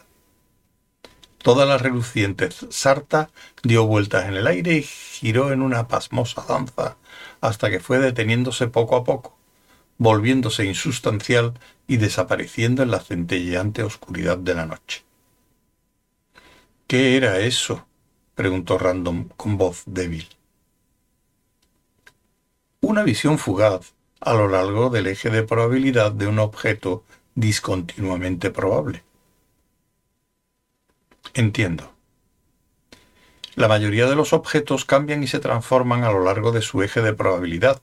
Toda 1.39 1.67
la 1.67 1.79
reluciente 1.79 2.49
sarta 2.51 3.31
dio 3.63 3.87
vueltas 3.87 4.27
en 4.27 4.35
el 4.35 4.47
aire 4.47 4.75
y 4.75 4.83
giró 4.83 5.53
en 5.53 5.63
una 5.63 5.87
pasmosa 5.87 6.45
danza 6.49 6.97
hasta 7.41 7.71
que 7.71 7.79
fue 7.79 7.99
deteniéndose 7.99 8.67
poco 8.67 8.97
a 8.97 9.05
poco, 9.05 9.38
volviéndose 9.99 10.65
insustancial 10.65 11.55
y 11.87 11.99
desapareciendo 11.99 12.83
en 12.83 12.91
la 12.91 13.01
centelleante 13.01 13.83
oscuridad 13.83 14.39
de 14.39 14.55
la 14.55 14.67
noche. 14.67 15.05
¿Qué 16.87 17.17
era 17.17 17.41
eso? 17.41 17.87
preguntó 18.35 18.79
Random 18.79 19.29
con 19.37 19.59
voz 19.59 19.83
débil. 19.87 20.29
Una 22.81 23.03
visión 23.03 23.39
fugaz 23.39 23.95
a 24.21 24.35
lo 24.35 24.49
largo 24.49 24.89
del 24.89 25.09
eje 25.09 25.31
de 25.31 25.43
probabilidad 25.43 26.13
de 26.13 26.29
un 26.29 26.39
objeto 26.39 27.05
discontinuamente 27.35 28.51
probable. 28.51 29.03
Entiendo. 31.35 31.93
La 33.55 33.69
mayoría 33.69 34.07
de 34.09 34.15
los 34.15 34.33
objetos 34.33 34.85
cambian 34.85 35.23
y 35.23 35.27
se 35.27 35.41
transforman 35.41 36.05
a 36.05 36.13
lo 36.13 36.23
largo 36.23 36.53
de 36.53 36.63
su 36.63 36.83
eje 36.83 37.03
de 37.03 37.13
probabilidad, 37.13 37.83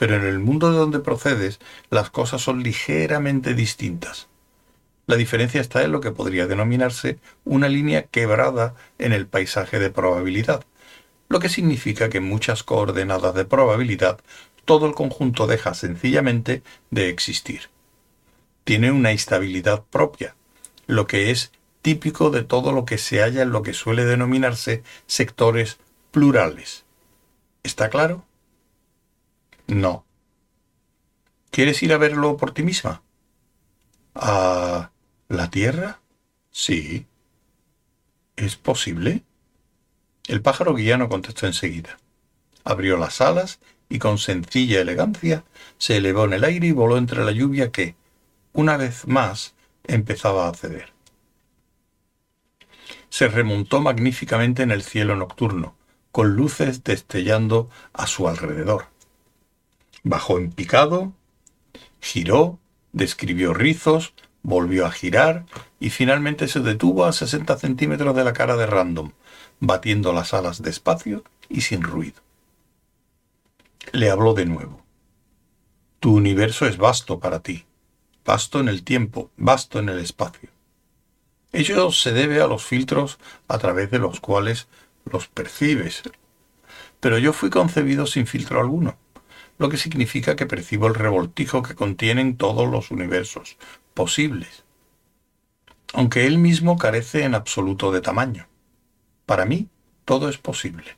pero 0.00 0.16
en 0.16 0.24
el 0.24 0.38
mundo 0.38 0.72
de 0.72 0.78
donde 0.78 0.98
procedes 1.00 1.60
las 1.90 2.08
cosas 2.08 2.40
son 2.40 2.62
ligeramente 2.62 3.52
distintas. 3.52 4.28
La 5.06 5.16
diferencia 5.16 5.60
está 5.60 5.82
en 5.82 5.92
lo 5.92 6.00
que 6.00 6.10
podría 6.10 6.46
denominarse 6.46 7.18
una 7.44 7.68
línea 7.68 8.04
quebrada 8.04 8.74
en 8.98 9.12
el 9.12 9.26
paisaje 9.26 9.78
de 9.78 9.90
probabilidad, 9.90 10.64
lo 11.28 11.38
que 11.38 11.50
significa 11.50 12.08
que 12.08 12.16
en 12.16 12.24
muchas 12.24 12.62
coordenadas 12.62 13.34
de 13.34 13.44
probabilidad 13.44 14.20
todo 14.64 14.86
el 14.86 14.94
conjunto 14.94 15.46
deja 15.46 15.74
sencillamente 15.74 16.62
de 16.90 17.10
existir. 17.10 17.68
Tiene 18.64 18.92
una 18.92 19.12
estabilidad 19.12 19.84
propia, 19.90 20.34
lo 20.86 21.06
que 21.06 21.30
es 21.30 21.52
típico 21.82 22.30
de 22.30 22.42
todo 22.42 22.72
lo 22.72 22.86
que 22.86 22.96
se 22.96 23.20
halla 23.20 23.42
en 23.42 23.50
lo 23.50 23.62
que 23.62 23.74
suele 23.74 24.06
denominarse 24.06 24.82
sectores 25.06 25.76
plurales. 26.10 26.86
¿Está 27.64 27.90
claro? 27.90 28.24
No. 29.70 30.04
¿Quieres 31.52 31.80
ir 31.84 31.92
a 31.92 31.98
verlo 31.98 32.36
por 32.36 32.52
ti 32.52 32.64
misma? 32.64 33.02
¿A 34.16 34.90
la 35.28 35.50
Tierra? 35.50 36.00
Sí. 36.50 37.06
¿Es 38.34 38.56
posible? 38.56 39.22
El 40.26 40.42
pájaro 40.42 40.74
guiano 40.74 41.08
contestó 41.08 41.46
enseguida. 41.46 41.98
Abrió 42.64 42.96
las 42.96 43.20
alas 43.20 43.60
y 43.88 44.00
con 44.00 44.18
sencilla 44.18 44.80
elegancia 44.80 45.44
se 45.78 45.98
elevó 45.98 46.24
en 46.24 46.32
el 46.32 46.44
aire 46.44 46.66
y 46.66 46.72
voló 46.72 46.98
entre 46.98 47.24
la 47.24 47.30
lluvia 47.30 47.70
que, 47.70 47.94
una 48.52 48.76
vez 48.76 49.06
más, 49.06 49.54
empezaba 49.84 50.48
a 50.48 50.54
ceder. 50.54 50.92
Se 53.08 53.28
remontó 53.28 53.80
magníficamente 53.80 54.64
en 54.64 54.72
el 54.72 54.82
cielo 54.82 55.14
nocturno, 55.14 55.76
con 56.10 56.34
luces 56.34 56.82
destellando 56.82 57.70
a 57.92 58.08
su 58.08 58.26
alrededor. 58.26 58.86
Bajó 60.02 60.38
en 60.38 60.50
picado, 60.50 61.12
giró, 62.00 62.58
describió 62.92 63.52
rizos, 63.52 64.14
volvió 64.42 64.86
a 64.86 64.90
girar 64.90 65.44
y 65.78 65.90
finalmente 65.90 66.48
se 66.48 66.60
detuvo 66.60 67.04
a 67.04 67.12
60 67.12 67.58
centímetros 67.58 68.16
de 68.16 68.24
la 68.24 68.32
cara 68.32 68.56
de 68.56 68.66
Random, 68.66 69.12
batiendo 69.58 70.12
las 70.12 70.32
alas 70.32 70.62
despacio 70.62 71.24
y 71.48 71.60
sin 71.62 71.82
ruido. 71.82 72.20
Le 73.92 74.10
habló 74.10 74.34
de 74.34 74.46
nuevo. 74.46 74.82
Tu 76.00 76.14
universo 76.14 76.66
es 76.66 76.78
vasto 76.78 77.20
para 77.20 77.40
ti, 77.40 77.66
vasto 78.24 78.60
en 78.60 78.68
el 78.68 78.84
tiempo, 78.84 79.30
vasto 79.36 79.78
en 79.78 79.90
el 79.90 79.98
espacio. 79.98 80.48
Ello 81.52 81.90
se 81.90 82.12
debe 82.12 82.40
a 82.40 82.46
los 82.46 82.64
filtros 82.64 83.18
a 83.48 83.58
través 83.58 83.90
de 83.90 83.98
los 83.98 84.20
cuales 84.20 84.68
los 85.04 85.26
percibes. 85.28 86.02
Pero 87.00 87.18
yo 87.18 87.32
fui 87.32 87.50
concebido 87.50 88.06
sin 88.06 88.26
filtro 88.26 88.60
alguno 88.60 88.96
lo 89.60 89.68
que 89.68 89.76
significa 89.76 90.36
que 90.36 90.46
percibo 90.46 90.86
el 90.86 90.94
revoltijo 90.94 91.62
que 91.62 91.74
contienen 91.74 92.38
todos 92.38 92.66
los 92.70 92.90
universos 92.90 93.58
posibles, 93.92 94.64
aunque 95.92 96.26
él 96.26 96.38
mismo 96.38 96.78
carece 96.78 97.24
en 97.24 97.34
absoluto 97.34 97.92
de 97.92 98.00
tamaño. 98.00 98.48
Para 99.26 99.44
mí, 99.44 99.68
todo 100.06 100.30
es 100.30 100.38
posible. 100.38 100.96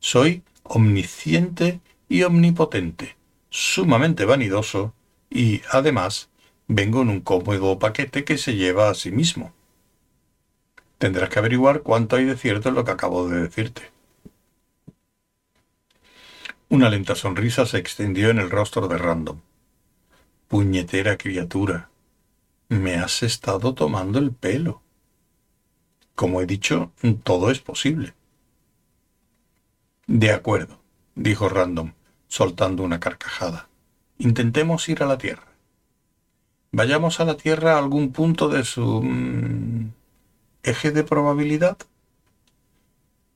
Soy 0.00 0.42
omnisciente 0.64 1.80
y 2.10 2.24
omnipotente, 2.24 3.16
sumamente 3.48 4.26
vanidoso 4.26 4.92
y, 5.30 5.62
además, 5.70 6.28
vengo 6.66 7.00
en 7.00 7.08
un 7.08 7.22
cómodo 7.22 7.78
paquete 7.78 8.22
que 8.22 8.36
se 8.36 8.54
lleva 8.54 8.90
a 8.90 8.94
sí 8.94 9.10
mismo. 9.10 9.54
Tendrás 10.98 11.30
que 11.30 11.38
averiguar 11.38 11.80
cuánto 11.80 12.16
hay 12.16 12.26
de 12.26 12.36
cierto 12.36 12.68
en 12.68 12.74
lo 12.74 12.84
que 12.84 12.90
acabo 12.90 13.26
de 13.30 13.40
decirte. 13.40 13.90
Una 16.70 16.90
lenta 16.90 17.14
sonrisa 17.14 17.64
se 17.64 17.78
extendió 17.78 18.28
en 18.28 18.38
el 18.38 18.50
rostro 18.50 18.88
de 18.88 18.98
Random. 18.98 19.40
Puñetera 20.48 21.16
criatura, 21.16 21.88
me 22.68 22.96
has 22.96 23.22
estado 23.22 23.72
tomando 23.72 24.18
el 24.18 24.32
pelo. 24.32 24.82
Como 26.14 26.42
he 26.42 26.46
dicho, 26.46 26.92
todo 27.22 27.50
es 27.50 27.60
posible. 27.60 28.12
De 30.06 30.30
acuerdo, 30.30 30.78
dijo 31.14 31.48
Random, 31.48 31.92
soltando 32.28 32.82
una 32.82 33.00
carcajada. 33.00 33.70
Intentemos 34.18 34.90
ir 34.90 35.02
a 35.02 35.06
la 35.06 35.16
Tierra. 35.16 35.48
Vayamos 36.70 37.18
a 37.20 37.24
la 37.24 37.38
Tierra 37.38 37.76
a 37.76 37.78
algún 37.78 38.12
punto 38.12 38.50
de 38.50 38.64
su... 38.64 39.00
Mm, 39.02 39.92
eje 40.64 40.90
de 40.90 41.02
probabilidad. 41.02 41.78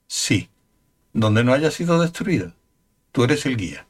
Sí, 0.06 0.50
donde 1.14 1.44
no 1.44 1.54
haya 1.54 1.70
sido 1.70 1.98
destruida 1.98 2.54
tú 3.12 3.24
eres 3.24 3.46
el 3.46 3.56
guía. 3.56 3.86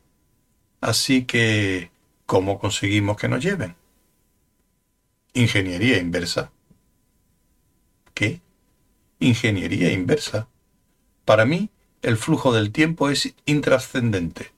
Así 0.81 1.25
que, 1.25 1.91
¿cómo 2.27 2.59
conseguimos 2.59 3.17
que 3.17 3.29
nos 3.29 3.43
lleven? 3.43 3.77
Ingeniería 5.33 5.99
inversa. 5.99 6.51
¿Qué? 8.15 8.43
Ingeniería 9.21 9.93
inversa. 9.93 10.49
Para 11.25 11.45
mí, 11.45 11.71
el 12.03 12.17
flujo 12.17 12.53
del 12.53 12.73
tiempo 12.73 13.09
es 13.09 13.35
intrascendente. 13.47 14.53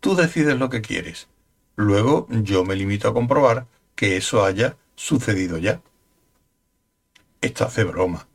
Tú 0.00 0.16
decides 0.16 0.58
lo 0.58 0.70
que 0.70 0.80
quieres. 0.80 1.28
Luego 1.76 2.26
yo 2.30 2.64
me 2.64 2.74
limito 2.74 3.08
a 3.08 3.14
comprobar 3.14 3.66
que 3.94 4.16
eso 4.16 4.44
haya 4.44 4.76
sucedido 4.94 5.58
ya. 5.58 5.82
Estás 7.42 7.76
de 7.76 7.84
broma. 7.84 8.26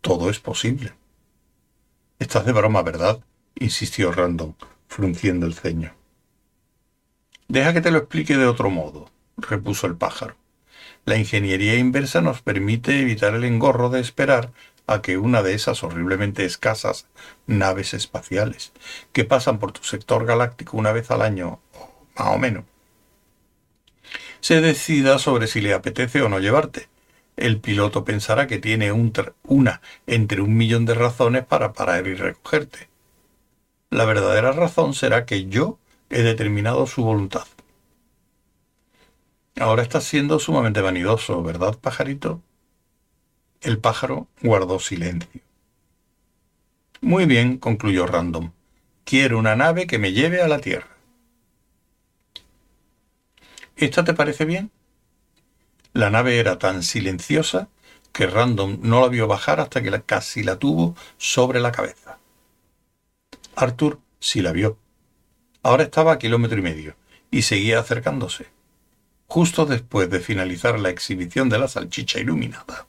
Todo 0.00 0.30
es 0.30 0.38
posible. 0.38 0.94
Estás 2.18 2.46
de 2.46 2.52
broma, 2.52 2.82
¿verdad? 2.82 3.20
Insistió 3.54 4.12
Random, 4.12 4.54
frunciendo 4.88 5.46
el 5.46 5.54
ceño. 5.54 5.94
Deja 7.48 7.72
que 7.72 7.80
te 7.80 7.90
lo 7.90 7.98
explique 7.98 8.36
de 8.36 8.46
otro 8.46 8.70
modo, 8.70 9.10
repuso 9.36 9.86
el 9.86 9.96
pájaro. 9.96 10.36
La 11.04 11.16
ingeniería 11.16 11.76
inversa 11.76 12.20
nos 12.20 12.42
permite 12.42 13.00
evitar 13.00 13.34
el 13.34 13.44
engorro 13.44 13.90
de 13.90 14.00
esperar 14.00 14.52
a 14.86 15.02
que 15.02 15.18
una 15.18 15.42
de 15.42 15.54
esas 15.54 15.82
horriblemente 15.82 16.44
escasas 16.44 17.06
naves 17.46 17.94
espaciales 17.94 18.72
que 19.12 19.24
pasan 19.24 19.58
por 19.58 19.72
tu 19.72 19.82
sector 19.84 20.26
galáctico 20.26 20.76
una 20.76 20.92
vez 20.92 21.10
al 21.10 21.22
año, 21.22 21.60
más 22.16 22.28
o 22.28 22.38
menos, 22.38 22.64
se 24.40 24.60
decida 24.60 25.18
sobre 25.18 25.46
si 25.46 25.60
le 25.60 25.72
apetece 25.72 26.22
o 26.22 26.28
no 26.28 26.40
llevarte. 26.40 26.88
El 27.36 27.60
piloto 27.60 28.04
pensará 28.04 28.46
que 28.46 28.58
tiene 28.58 28.92
una 28.92 29.80
entre 30.06 30.42
un 30.42 30.56
millón 30.56 30.84
de 30.84 30.94
razones 30.94 31.44
para 31.46 31.72
parar 31.72 32.06
y 32.06 32.14
recogerte. 32.14 32.91
La 33.92 34.06
verdadera 34.06 34.52
razón 34.52 34.94
será 34.94 35.26
que 35.26 35.48
yo 35.50 35.78
he 36.08 36.22
determinado 36.22 36.86
su 36.86 37.04
voluntad. 37.04 37.46
Ahora 39.60 39.82
estás 39.82 40.04
siendo 40.04 40.38
sumamente 40.38 40.80
vanidoso, 40.80 41.42
¿verdad, 41.42 41.78
pajarito? 41.78 42.40
El 43.60 43.76
pájaro 43.76 44.28
guardó 44.40 44.78
silencio. 44.78 45.42
Muy 47.02 47.26
bien, 47.26 47.58
concluyó 47.58 48.06
Random. 48.06 48.52
Quiero 49.04 49.38
una 49.38 49.56
nave 49.56 49.86
que 49.86 49.98
me 49.98 50.14
lleve 50.14 50.40
a 50.40 50.48
la 50.48 50.60
Tierra. 50.60 50.96
¿Esta 53.76 54.04
te 54.04 54.14
parece 54.14 54.46
bien? 54.46 54.70
La 55.92 56.08
nave 56.08 56.38
era 56.38 56.58
tan 56.58 56.82
silenciosa 56.82 57.68
que 58.12 58.26
Random 58.26 58.78
no 58.80 59.02
la 59.02 59.08
vio 59.08 59.26
bajar 59.28 59.60
hasta 59.60 59.82
que 59.82 59.90
casi 60.00 60.42
la 60.42 60.58
tuvo 60.58 60.96
sobre 61.18 61.60
la 61.60 61.72
cabeza. 61.72 62.21
Arthur 63.56 63.98
sí 64.20 64.40
la 64.42 64.52
vio. 64.52 64.78
Ahora 65.62 65.84
estaba 65.84 66.12
a 66.12 66.18
kilómetro 66.18 66.58
y 66.58 66.62
medio 66.62 66.94
y 67.30 67.42
seguía 67.42 67.78
acercándose. 67.78 68.46
Justo 69.26 69.66
después 69.66 70.10
de 70.10 70.20
finalizar 70.20 70.78
la 70.78 70.90
exhibición 70.90 71.48
de 71.48 71.58
la 71.58 71.68
salchicha 71.68 72.18
iluminada, 72.18 72.86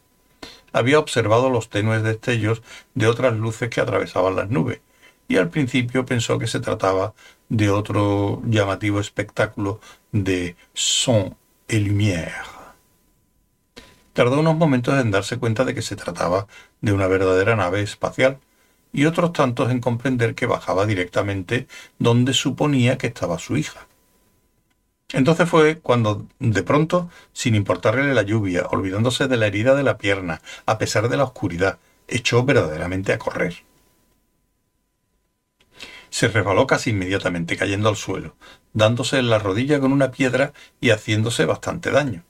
había 0.74 1.00
observado 1.00 1.50
los 1.50 1.70
tenues 1.70 2.04
destellos 2.04 2.62
de 2.96 3.08
otras 3.08 3.36
luces 3.36 3.70
que 3.70 3.80
atravesaban 3.80 4.36
las 4.36 4.50
nubes, 4.50 4.82
y 5.28 5.38
al 5.38 5.50
principio 5.50 6.06
pensó 6.06 6.40
que 6.40 6.48
se 6.48 6.60
trataba 6.60 7.14
de 7.48 7.70
otro 7.70 8.42
llamativo 8.46 9.00
espectáculo 9.00 9.80
de 10.12 10.56
son 10.74 11.38
et 11.68 11.82
lumière. 11.82 12.34
Tardó 14.14 14.40
unos 14.40 14.56
momentos 14.56 15.00
en 15.00 15.12
darse 15.12 15.38
cuenta 15.38 15.64
de 15.64 15.74
que 15.74 15.82
se 15.82 15.96
trataba 15.96 16.48
de 16.82 16.92
una 16.92 17.08
verdadera 17.08 17.56
nave 17.56 17.82
espacial, 17.82 18.40
y 18.94 19.06
otros 19.06 19.34
tantos 19.34 19.72
en 19.72 19.82
comprender 19.82 20.36
que 20.36 20.46
bajaba 20.46 20.86
directamente 20.86 21.68
donde 22.00 22.34
suponía 22.34 22.98
que 22.98 23.08
estaba 23.08 23.40
su 23.40 23.58
hija. 23.58 23.88
Entonces 25.12 25.50
fue 25.50 25.80
cuando, 25.80 26.28
de 26.40 26.64
pronto, 26.64 27.10
sin 27.34 27.56
importarle 27.56 28.14
la 28.14 28.24
lluvia, 28.24 28.68
olvidándose 28.72 29.28
de 29.28 29.38
la 29.38 29.48
herida 29.48 29.76
de 29.76 29.84
la 29.84 29.98
pierna, 29.98 30.42
a 30.66 30.78
pesar 30.78 31.10
de 31.10 31.18
la 31.18 31.24
oscuridad, 31.24 31.80
echó 32.08 32.44
verdaderamente 32.44 33.14
a 33.14 33.20
correr. 33.20 33.64
Se 36.10 36.28
resbaló 36.28 36.68
casi 36.68 36.92
inmediatamente, 36.92 37.58
cayendo 37.58 37.90
al 37.90 37.96
suelo, 37.96 38.36
dándose 38.74 39.18
en 39.18 39.30
la 39.30 39.40
rodilla 39.40 39.80
con 39.80 39.92
una 39.92 40.12
piedra 40.12 40.54
y 40.80 40.92
haciéndose 40.92 41.46
bastante 41.46 41.92
daño. 41.92 42.24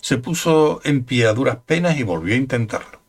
Se 0.00 0.18
puso 0.18 0.80
en 0.84 1.04
pie 1.04 1.26
a 1.26 1.32
duras 1.32 1.58
penas 1.66 1.98
y 1.98 2.02
volvió 2.02 2.34
a 2.34 2.38
intentarlo. 2.38 3.00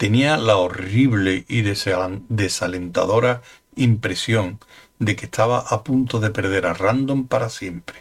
Tenía 0.00 0.38
la 0.38 0.56
horrible 0.56 1.44
y 1.46 1.60
desalentadora 1.60 3.42
impresión 3.76 4.58
de 4.98 5.14
que 5.14 5.26
estaba 5.26 5.58
a 5.58 5.84
punto 5.84 6.20
de 6.20 6.30
perder 6.30 6.64
a 6.64 6.72
Random 6.72 7.26
para 7.26 7.50
siempre. 7.50 7.98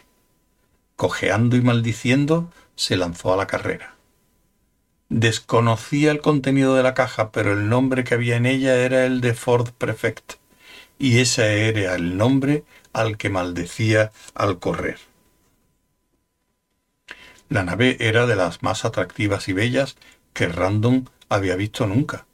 Cojeando 0.95 1.57
y 1.57 1.61
maldiciendo, 1.61 2.53
se 2.77 2.95
lanzó 2.95 3.33
a 3.33 3.35
la 3.35 3.47
carrera. 3.47 3.95
Desconocía 5.09 6.11
el 6.11 6.21
contenido 6.21 6.73
de 6.73 6.83
la 6.83 6.93
caja, 6.93 7.33
pero 7.33 7.51
el 7.51 7.67
nombre 7.67 8.05
que 8.05 8.13
había 8.13 8.37
en 8.37 8.45
ella 8.45 8.77
era 8.77 9.05
el 9.05 9.19
de 9.19 9.33
Ford 9.33 9.71
Prefect, 9.77 10.35
y 10.99 11.19
ese 11.19 11.67
era 11.67 11.95
el 11.95 12.15
nombre 12.15 12.63
al 12.93 13.17
que 13.17 13.29
maldecía 13.29 14.13
al 14.35 14.59
correr. 14.59 14.99
La 17.49 17.63
nave 17.63 17.97
era 17.99 18.25
de 18.25 18.37
las 18.37 18.63
más 18.63 18.85
atractivas 18.85 19.49
y 19.49 19.53
bellas 19.53 19.97
que 20.39 20.47
Random 20.47 21.03
había 21.27 21.57
visto 21.57 21.85
nunca. 21.85 22.25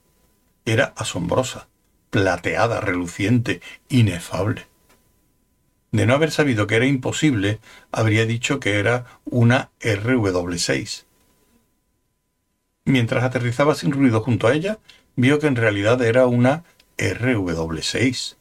Era 0.63 0.93
asombrosa, 0.95 1.69
plateada, 2.11 2.79
reluciente, 2.79 3.61
inefable. 3.89 4.67
De 5.91 6.05
no 6.05 6.13
haber 6.13 6.29
sabido 6.29 6.67
que 6.67 6.75
era 6.75 6.85
imposible, 6.85 7.59
habría 7.91 8.27
dicho 8.27 8.59
que 8.59 8.77
era 8.77 9.05
una 9.25 9.71
RW6. 9.81 11.05
Mientras 12.85 13.23
aterrizaba 13.23 13.73
sin 13.73 13.91
ruido 13.91 14.21
junto 14.21 14.45
a 14.45 14.53
ella, 14.53 14.77
vio 15.15 15.39
que 15.39 15.47
en 15.47 15.55
realidad 15.55 15.99
era 16.03 16.27
una 16.27 16.63
RW6, 16.99 18.35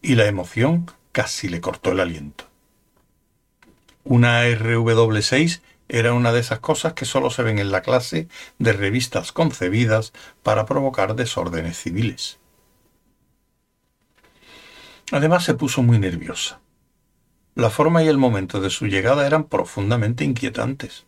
y 0.00 0.14
la 0.14 0.24
emoción 0.24 0.90
casi 1.12 1.50
le 1.50 1.60
cortó 1.60 1.92
el 1.92 2.00
aliento. 2.00 2.46
Una 4.02 4.48
RW6 4.48 5.60
era 5.88 6.14
una 6.14 6.32
de 6.32 6.40
esas 6.40 6.60
cosas 6.60 6.94
que 6.94 7.04
solo 7.04 7.30
se 7.30 7.42
ven 7.42 7.58
en 7.58 7.70
la 7.70 7.82
clase 7.82 8.28
de 8.58 8.72
revistas 8.72 9.32
concebidas 9.32 10.12
para 10.42 10.66
provocar 10.66 11.14
desórdenes 11.14 11.78
civiles. 11.78 12.38
Además 15.12 15.44
se 15.44 15.54
puso 15.54 15.82
muy 15.82 15.98
nerviosa. 15.98 16.60
La 17.54 17.70
forma 17.70 18.02
y 18.02 18.08
el 18.08 18.18
momento 18.18 18.60
de 18.60 18.70
su 18.70 18.86
llegada 18.86 19.26
eran 19.26 19.44
profundamente 19.44 20.24
inquietantes. 20.24 21.04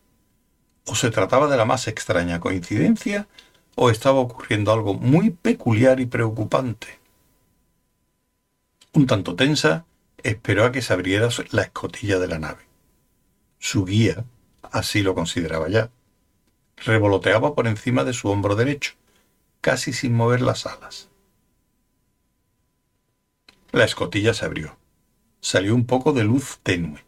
O 0.87 0.95
se 0.95 1.11
trataba 1.11 1.49
de 1.49 1.57
la 1.57 1.65
más 1.65 1.89
extraña 1.89 2.39
coincidencia, 2.39 3.27
o 3.75 3.91
estaba 3.91 4.21
ocurriendo 4.21 4.73
algo 4.73 4.95
muy 4.95 5.31
peculiar 5.31 5.99
y 5.99 6.07
preocupante. 6.07 7.01
Un 8.93 9.07
tanto 9.07 9.35
tensa, 9.35 9.87
esperó 10.23 10.65
a 10.65 10.73
que 10.73 10.83
se 10.83 10.93
abriera 10.93 11.29
la 11.51 11.62
escotilla 11.62 12.19
de 12.19 12.29
la 12.29 12.39
nave. 12.39 12.65
Su 13.59 13.85
guía, 13.85 14.25
así 14.73 15.03
lo 15.03 15.15
consideraba 15.15 15.69
ya, 15.69 15.91
revoloteaba 16.77 17.55
por 17.55 17.67
encima 17.67 18.05
de 18.05 18.13
su 18.13 18.29
hombro 18.29 18.55
derecho, 18.55 18.95
casi 19.61 19.93
sin 19.93 20.15
mover 20.15 20.43
las 20.43 20.67
alas. 20.67 21.09
La 23.73 23.85
escotilla 23.85 24.33
se 24.35 24.45
abrió. 24.45 24.77
Salió 25.41 25.75
un 25.75 25.87
poco 25.87 26.13
de 26.13 26.25
luz 26.25 26.61
tenue. 26.63 27.05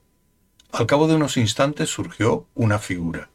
Al 0.71 0.87
cabo 0.87 1.09
de 1.09 1.15
unos 1.15 1.37
instantes 1.37 1.89
surgió 1.89 2.47
una 2.55 2.79
figura. 2.79 3.31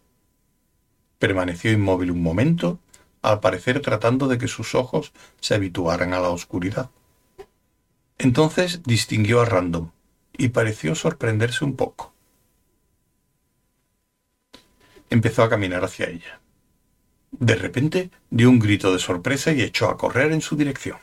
Permaneció 1.20 1.72
inmóvil 1.72 2.12
un 2.12 2.22
momento, 2.22 2.80
al 3.22 3.40
parecer 3.40 3.82
tratando 3.82 4.28
de 4.28 4.38
que 4.38 4.48
sus 4.48 4.76
ojos 4.76 5.14
se 5.40 5.56
habituaran 5.56 6.14
a 6.14 6.20
la 6.20 6.30
oscuridad. 6.30 6.92
Entonces 8.18 8.84
distinguió 8.84 9.42
a 9.42 9.46
Random 9.46 9.90
y 10.38 10.50
pareció 10.50 10.94
sorprenderse 10.94 11.66
un 11.66 11.76
poco. 11.76 12.13
Empezó 15.14 15.44
a 15.44 15.50
caminar 15.50 15.84
hacia 15.84 16.10
ella. 16.10 16.40
De 17.30 17.54
repente 17.54 18.10
dio 18.32 18.50
un 18.50 18.58
grito 18.58 18.92
de 18.92 18.98
sorpresa 18.98 19.52
y 19.52 19.62
echó 19.62 19.88
a 19.88 19.96
correr 19.96 20.32
en 20.32 20.42
su 20.42 20.56
dirección. 20.56 20.98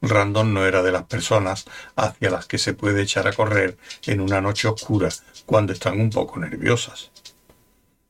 Random 0.00 0.54
no 0.54 0.64
era 0.64 0.84
de 0.84 0.92
las 0.92 1.02
personas 1.02 1.64
hacia 1.96 2.30
las 2.30 2.46
que 2.46 2.58
se 2.58 2.74
puede 2.74 3.02
echar 3.02 3.26
a 3.26 3.32
correr 3.32 3.76
en 4.06 4.20
una 4.20 4.40
noche 4.40 4.68
oscura 4.68 5.08
cuando 5.46 5.72
están 5.72 6.00
un 6.00 6.10
poco 6.10 6.38
nerviosas. 6.38 7.10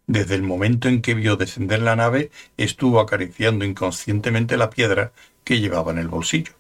Desde 0.06 0.34
el 0.34 0.42
momento 0.42 0.86
en 0.86 1.00
que 1.00 1.14
vio 1.14 1.36
descender 1.36 1.80
la 1.80 1.96
nave, 1.96 2.30
estuvo 2.58 3.00
acariciando 3.00 3.64
inconscientemente 3.64 4.58
la 4.58 4.68
piedra 4.68 5.12
que 5.42 5.58
llevaba 5.58 5.90
en 5.90 5.98
el 6.00 6.08
bolsillo. 6.08 6.52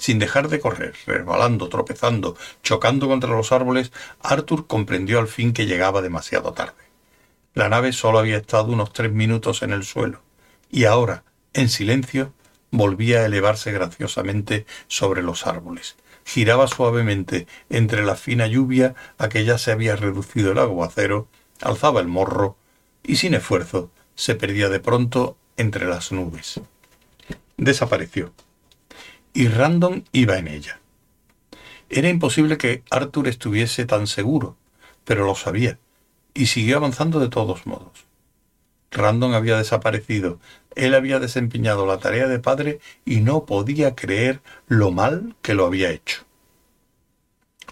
Sin 0.00 0.18
dejar 0.18 0.48
de 0.48 0.60
correr, 0.60 0.94
resbalando, 1.04 1.68
tropezando, 1.68 2.34
chocando 2.62 3.06
contra 3.06 3.28
los 3.28 3.52
árboles, 3.52 3.92
Arthur 4.22 4.66
comprendió 4.66 5.18
al 5.18 5.28
fin 5.28 5.52
que 5.52 5.66
llegaba 5.66 6.00
demasiado 6.00 6.54
tarde. 6.54 6.82
La 7.52 7.68
nave 7.68 7.92
solo 7.92 8.18
había 8.18 8.38
estado 8.38 8.72
unos 8.72 8.94
tres 8.94 9.12
minutos 9.12 9.62
en 9.62 9.72
el 9.72 9.84
suelo, 9.84 10.22
y 10.70 10.86
ahora, 10.86 11.24
en 11.52 11.68
silencio, 11.68 12.32
volvía 12.70 13.18
a 13.18 13.26
elevarse 13.26 13.72
graciosamente 13.72 14.64
sobre 14.88 15.22
los 15.22 15.46
árboles. 15.46 15.96
Giraba 16.24 16.66
suavemente 16.66 17.46
entre 17.68 18.02
la 18.02 18.16
fina 18.16 18.46
lluvia 18.46 18.94
a 19.18 19.28
que 19.28 19.44
ya 19.44 19.58
se 19.58 19.70
había 19.70 19.96
reducido 19.96 20.52
el 20.52 20.58
aguacero, 20.60 21.28
alzaba 21.60 22.00
el 22.00 22.08
morro 22.08 22.56
y 23.02 23.16
sin 23.16 23.34
esfuerzo 23.34 23.90
se 24.14 24.34
perdía 24.34 24.70
de 24.70 24.80
pronto 24.80 25.36
entre 25.58 25.86
las 25.86 26.10
nubes. 26.10 26.58
Desapareció. 27.58 28.32
Y 29.32 29.48
Random 29.48 30.02
iba 30.12 30.38
en 30.38 30.48
ella. 30.48 30.80
Era 31.88 32.08
imposible 32.08 32.58
que 32.58 32.82
Arthur 32.90 33.28
estuviese 33.28 33.84
tan 33.84 34.06
seguro, 34.06 34.56
pero 35.04 35.26
lo 35.26 35.34
sabía, 35.34 35.78
y 36.34 36.46
siguió 36.46 36.76
avanzando 36.76 37.18
de 37.20 37.28
todos 37.28 37.66
modos. 37.66 38.06
Random 38.90 39.34
había 39.34 39.56
desaparecido. 39.56 40.40
Él 40.74 40.94
había 40.94 41.18
desempeñado 41.18 41.86
la 41.86 41.98
tarea 41.98 42.26
de 42.26 42.38
padre 42.38 42.80
y 43.04 43.20
no 43.20 43.44
podía 43.44 43.94
creer 43.94 44.40
lo 44.68 44.90
mal 44.90 45.34
que 45.42 45.54
lo 45.54 45.66
había 45.66 45.90
hecho. 45.90 46.24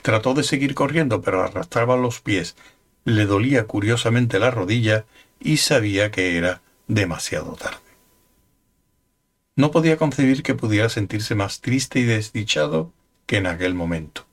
Trató 0.03 0.35
de 0.35 0.45
seguir 0.45 0.75
corriendo, 0.75 1.21
pero 1.21 1.43
arrastraba 1.43 1.97
los 1.97 2.21
pies, 2.21 2.57
le 3.05 3.27
dolía 3.27 3.67
curiosamente 3.67 4.39
la 4.39 4.51
rodilla 4.51 5.07
y 5.41 5.59
sabía 5.59 6.11
que 6.11 6.37
era 6.37 6.61
demasiado 6.87 7.53
tarde. 7.53 7.88
No 9.59 9.73
podía 9.73 9.97
concebir 9.97 10.45
que 10.45 10.55
pudiera 10.55 10.89
sentirse 10.89 11.35
más 11.35 11.61
triste 11.61 11.99
y 11.99 12.05
desdichado 12.05 12.93
que 13.27 13.39
en 13.39 13.49
aquel 13.49 13.75
momento. 13.75 14.25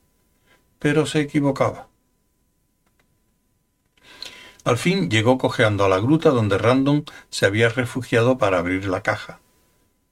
Pero 0.78 1.04
se 1.04 1.18
equivocaba. 1.18 1.88
Al 4.62 4.78
fin 4.78 5.10
llegó 5.10 5.36
cojeando 5.36 5.84
a 5.84 5.88
la 5.88 5.98
gruta 5.98 6.30
donde 6.30 6.58
Random 6.58 7.02
se 7.28 7.44
había 7.44 7.68
refugiado 7.68 8.38
para 8.38 8.58
abrir 8.58 8.86
la 8.86 9.02
caja. 9.02 9.40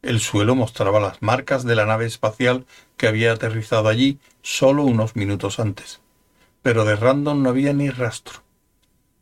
El 0.02 0.18
suelo 0.18 0.56
mostraba 0.56 0.98
las 0.98 1.22
marcas 1.22 1.62
de 1.62 1.76
la 1.76 1.86
nave 1.86 2.06
espacial 2.06 2.66
que 2.96 3.06
había 3.06 3.34
aterrizado 3.34 3.88
allí 3.88 4.18
solo 4.42 4.82
unos 4.82 5.14
minutos 5.14 5.60
antes. 5.60 6.00
Pero 6.60 6.84
de 6.84 6.96
Random 6.96 7.40
no 7.40 7.50
había 7.50 7.72
ni 7.72 7.88
rastro. 7.88 8.42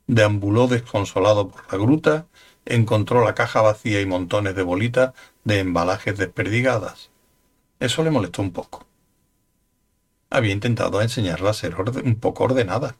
Deambuló 0.06 0.68
desconsolado 0.68 1.50
por 1.50 1.70
la 1.70 1.78
gruta, 1.78 2.26
encontró 2.66 3.24
la 3.24 3.34
caja 3.34 3.60
vacía 3.62 4.00
y 4.00 4.06
montones 4.06 4.54
de 4.54 4.62
bolitas 4.62 5.14
de 5.44 5.58
embalajes 5.60 6.16
desperdigadas. 6.16 7.10
Eso 7.80 8.02
le 8.04 8.10
molestó 8.10 8.42
un 8.42 8.52
poco. 8.52 8.86
Había 10.30 10.52
intentado 10.52 11.02
enseñarla 11.02 11.50
a 11.50 11.54
ser 11.54 11.74
un 11.76 12.16
poco 12.16 12.44
ordenada, 12.44 12.96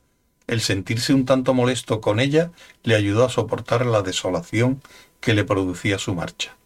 el 0.46 0.60
sentirse 0.60 1.14
un 1.14 1.24
tanto 1.24 1.54
molesto 1.54 2.00
con 2.00 2.20
ella 2.20 2.50
le 2.82 2.96
ayudó 2.96 3.24
a 3.24 3.30
soportar 3.30 3.86
la 3.86 4.02
desolación 4.02 4.82
que 5.20 5.34
le 5.34 5.44
producía 5.44 5.98
su 5.98 6.14
marcha. 6.14 6.56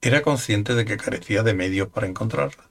Era 0.00 0.22
consciente 0.22 0.74
de 0.74 0.84
que 0.84 0.96
carecía 0.96 1.42
de 1.42 1.54
medios 1.54 1.88
para 1.88 2.06
encontrarla. 2.06 2.64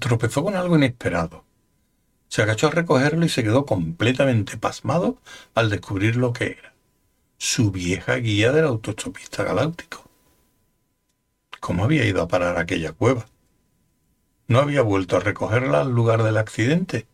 Tropezó 0.00 0.44
con 0.44 0.56
algo 0.56 0.76
inesperado. 0.76 1.45
Se 2.36 2.42
agachó 2.42 2.66
a 2.66 2.70
recogerlo 2.70 3.24
y 3.24 3.30
se 3.30 3.42
quedó 3.42 3.64
completamente 3.64 4.58
pasmado 4.58 5.16
al 5.54 5.70
descubrir 5.70 6.16
lo 6.16 6.34
que 6.34 6.58
era. 6.58 6.74
Su 7.38 7.70
vieja 7.70 8.16
guía 8.16 8.52
del 8.52 8.66
autostopista 8.66 9.42
galáctico. 9.42 10.04
¿Cómo 11.60 11.84
había 11.84 12.04
ido 12.04 12.20
a 12.20 12.28
parar 12.28 12.58
aquella 12.58 12.92
cueva? 12.92 13.24
No 14.48 14.58
había 14.58 14.82
vuelto 14.82 15.16
a 15.16 15.20
recogerla 15.20 15.80
al 15.80 15.92
lugar 15.92 16.24
del 16.24 16.36
accidente. 16.36 17.06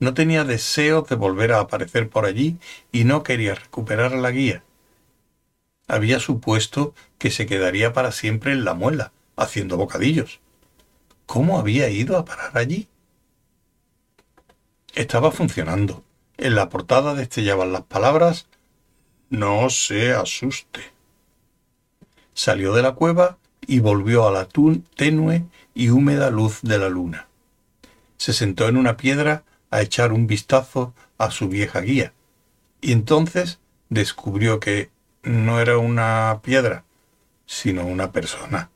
No 0.00 0.14
tenía 0.14 0.42
deseo 0.42 1.02
de 1.02 1.14
volver 1.14 1.52
a 1.52 1.60
aparecer 1.60 2.08
por 2.08 2.24
allí 2.24 2.58
y 2.90 3.04
no 3.04 3.22
quería 3.22 3.54
recuperar 3.54 4.10
la 4.14 4.32
guía. 4.32 4.64
Había 5.86 6.18
supuesto 6.18 6.92
que 7.18 7.30
se 7.30 7.46
quedaría 7.46 7.92
para 7.92 8.10
siempre 8.10 8.50
en 8.50 8.64
la 8.64 8.74
muela, 8.74 9.12
haciendo 9.36 9.76
bocadillos. 9.76 10.40
¿Cómo 11.24 11.60
había 11.60 11.88
ido 11.88 12.16
a 12.18 12.24
parar 12.24 12.58
allí? 12.58 12.88
Estaba 14.96 15.30
funcionando. 15.30 16.02
En 16.38 16.54
la 16.54 16.70
portada 16.70 17.14
destellaban 17.14 17.70
las 17.70 17.82
palabras 17.82 18.46
No 19.28 19.68
se 19.68 20.14
asuste. 20.14 20.80
Salió 22.32 22.72
de 22.72 22.80
la 22.80 22.92
cueva 22.92 23.36
y 23.66 23.80
volvió 23.80 24.26
a 24.26 24.30
la 24.30 24.48
tenue 24.96 25.44
y 25.74 25.90
húmeda 25.90 26.30
luz 26.30 26.60
de 26.62 26.78
la 26.78 26.88
luna. 26.88 27.28
Se 28.16 28.32
sentó 28.32 28.68
en 28.68 28.78
una 28.78 28.96
piedra 28.96 29.44
a 29.70 29.82
echar 29.82 30.14
un 30.14 30.26
vistazo 30.26 30.94
a 31.18 31.30
su 31.30 31.50
vieja 31.50 31.82
guía, 31.82 32.14
y 32.80 32.92
entonces 32.92 33.58
descubrió 33.90 34.60
que 34.60 34.90
no 35.22 35.60
era 35.60 35.76
una 35.76 36.40
piedra, 36.42 36.84
sino 37.44 37.84
una 37.84 38.12
persona. 38.12 38.70